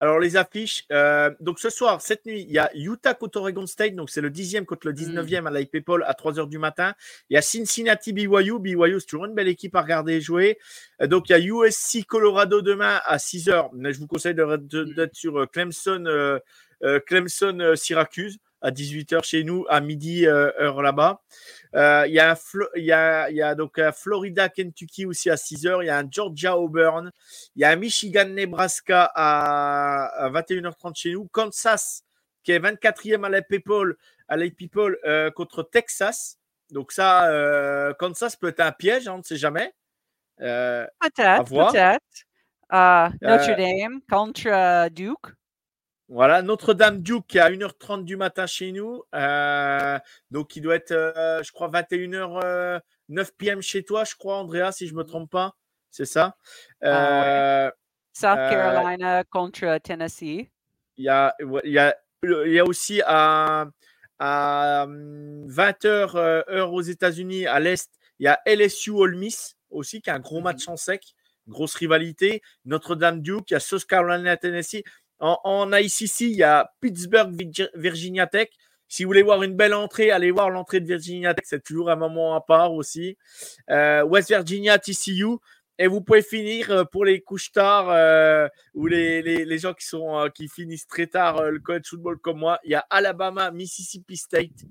[0.02, 0.84] Alors, les affiches.
[0.90, 3.94] Euh, donc, ce soir, cette nuit, il y a Utah contre Oregon State.
[3.94, 5.46] Donc, c'est le 10e contre le 19e mmh.
[5.46, 6.94] à l'IPPOL à 3 h du matin.
[7.30, 8.58] Il y a Cincinnati BYU.
[8.58, 10.58] BYU, c'est toujours une belle équipe à regarder jouer.
[11.00, 13.68] Euh, donc, il y a USC Colorado demain à 6 h.
[13.74, 16.40] Mais je vous conseille d'être sur euh, Clemson,
[17.06, 21.20] Clemson Syracuse à 18h chez nous, à midi, heure là-bas.
[21.74, 22.36] Euh, il y, a
[22.76, 25.98] y, a, y a donc un Florida, Kentucky aussi à 6 h Il y a
[25.98, 27.10] un Georgia, Auburn.
[27.56, 31.26] Il y a un Michigan, Nebraska à, 21h30 chez nous.
[31.28, 32.04] Kansas,
[32.44, 33.96] qui est 24e à la People,
[34.28, 36.38] à la People euh, contre Texas.
[36.70, 39.72] Donc ça, euh, Kansas peut être un piège, hein, on ne sait jamais.
[40.38, 42.00] peut-être, peut-être.
[43.22, 45.34] Notre Dame contre Duke.
[46.12, 49.02] Voilà, Notre-Dame Duke qui est à 1h30 du matin chez nous.
[49.14, 49.98] Euh,
[50.30, 53.62] donc, il doit être, euh, je crois, 21h, 9 p.m.
[53.62, 55.56] chez toi, je crois, Andrea, si je ne me trompe pas.
[55.90, 56.36] C'est ça?
[56.82, 57.70] Ah, euh,
[58.12, 60.50] South Carolina contre Tennessee.
[60.98, 61.34] Il y a,
[61.64, 63.68] il y a, il y a aussi à,
[64.18, 70.02] à 20h, hum, heure aux États-Unis, à l'Est, il y a LSU Ole Miss aussi,
[70.02, 70.74] qui a un gros match mhm.
[70.74, 71.14] en sec,
[71.48, 72.42] grosse rivalité.
[72.64, 74.84] Notre-Dame Duke, il y a South Carolina Tennessee.
[75.22, 77.32] En, en ICC, il y a Pittsburgh,
[77.76, 78.48] Virginia Tech.
[78.88, 81.44] Si vous voulez voir une belle entrée, allez voir l'entrée de Virginia Tech.
[81.46, 83.16] C'est toujours un moment à part aussi.
[83.70, 85.38] Euh, West Virginia, TCU.
[85.78, 89.74] Et vous pouvez finir euh, pour les couches tard euh, ou les, les, gens
[90.34, 92.58] qui finissent très tard le college football comme moi.
[92.64, 94.66] Il y a Alabama, Mississippi State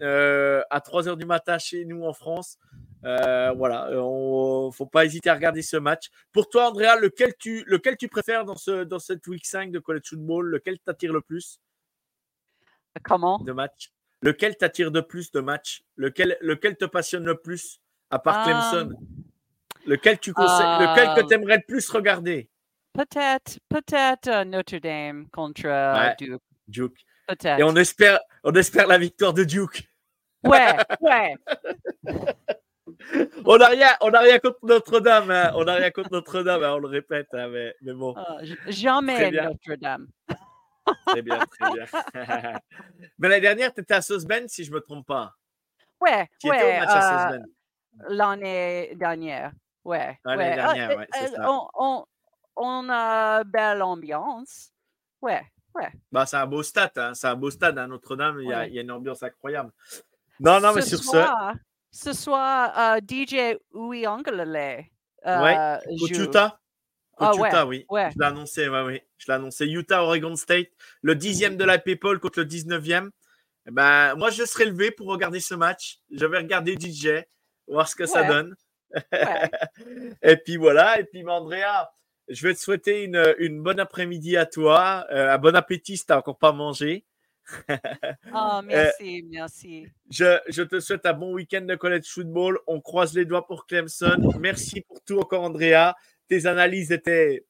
[0.00, 2.58] à 3 h du matin chez nous en France.
[3.04, 6.08] Euh, voilà, il ne faut pas hésiter à regarder ce match.
[6.32, 9.78] Pour toi, Andrea, lequel tu, lequel tu préfères dans, ce, dans cette week 5 de
[9.78, 10.50] college football?
[10.50, 11.60] Lequel t'attire le plus?
[13.02, 13.38] Comment?
[13.38, 13.92] De match.
[14.22, 15.82] Lequel t'attire de plus de match?
[15.96, 17.80] Lequel, lequel te passionne le plus
[18.10, 18.90] à part Clemson?
[18.90, 19.24] Euh,
[19.86, 22.48] Lequel tu conseilles, lequel que euh, tu aimerais le plus regarder?
[22.94, 26.40] Peut-être, peut-être Notre Dame contre Duke.
[26.68, 27.04] Duke.
[27.44, 29.86] Et on espère, on espère la victoire de Duke.
[30.44, 31.34] Ouais, ouais.
[33.44, 35.30] on n'a rien, on a rien contre Notre-Dame.
[35.30, 35.52] Hein.
[35.54, 38.14] On n'a rien contre Notre-Dame, hein, on le répète, hein, mais, mais, bon.
[38.16, 38.38] Ah,
[38.68, 40.08] jamais Notre-Dame.
[41.06, 41.84] très bien, très bien.
[43.18, 45.34] mais l'année dernière, tu étais à Sauce si je ne me trompe pas.
[46.00, 46.80] Ouais, ouais.
[46.82, 47.38] Euh,
[48.08, 49.52] l'année dernière,
[49.84, 50.18] ouais.
[50.24, 50.54] L'année ouais.
[50.54, 51.50] dernière, euh, ouais, c'est ça.
[51.50, 52.04] On, on,
[52.56, 54.72] on, a belle ambiance.
[55.22, 55.42] Ouais,
[55.74, 55.88] ouais.
[56.12, 57.14] Bah, c'est un beau stade, hein.
[57.14, 58.40] c'est un beau stade à Notre-Dame.
[58.40, 59.72] Il, il, y a une ambiance incroyable.
[60.40, 61.58] Non, non, mais sur soir, ce
[62.12, 64.86] soit uh, DJ Uwe Angelele.
[65.24, 65.78] Uh, ouais,
[66.10, 66.58] Utah.
[67.16, 67.86] Ah, Utah, oui.
[67.90, 69.00] Je l'ai annoncé, ouais, oui.
[69.18, 69.66] Je l'ai annoncé.
[69.66, 70.68] Utah, Oregon State,
[71.02, 73.10] le dixième de la PayPal contre le 19e.
[73.66, 76.00] Eh ben, moi, je serai levé pour regarder ce match.
[76.10, 77.24] Je vais regarder DJ,
[77.68, 78.54] voir ce que ça donne.
[80.22, 80.98] et puis voilà.
[81.00, 81.88] Et puis, Andrea,
[82.28, 85.06] je vais te souhaiter une, une bonne après-midi à toi.
[85.12, 87.06] Euh, un bon appétit si tu n'as encore pas mangé.
[88.34, 89.86] Oh, merci, merci.
[90.10, 92.58] Je, je, te souhaite un bon week-end de college football.
[92.66, 94.30] On croise les doigts pour Clemson.
[94.40, 95.94] Merci pour tout encore, Andrea.
[96.28, 97.46] Tes analyses étaient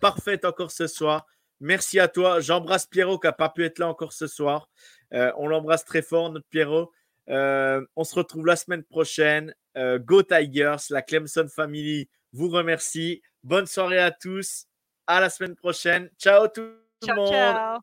[0.00, 1.26] parfaites encore ce soir.
[1.60, 2.40] Merci à toi.
[2.40, 4.68] J'embrasse Pierrot qui n'a pas pu être là encore ce soir.
[5.12, 6.90] Euh, on l'embrasse très fort, notre Pierrot.
[7.26, 9.54] on se retrouve la semaine prochaine.
[9.76, 13.22] Go Tigers, la Clemson Family vous remercie.
[13.42, 14.66] Bonne soirée à tous.
[15.06, 16.10] À la semaine prochaine.
[16.18, 17.28] Ciao tout le monde.
[17.28, 17.80] Ciao.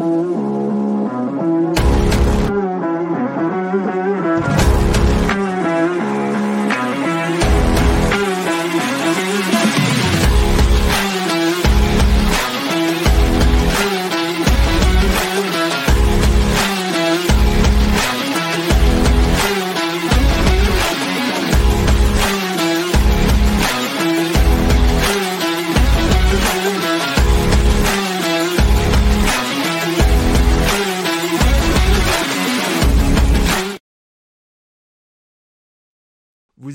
[0.00, 0.39] Mm-hmm.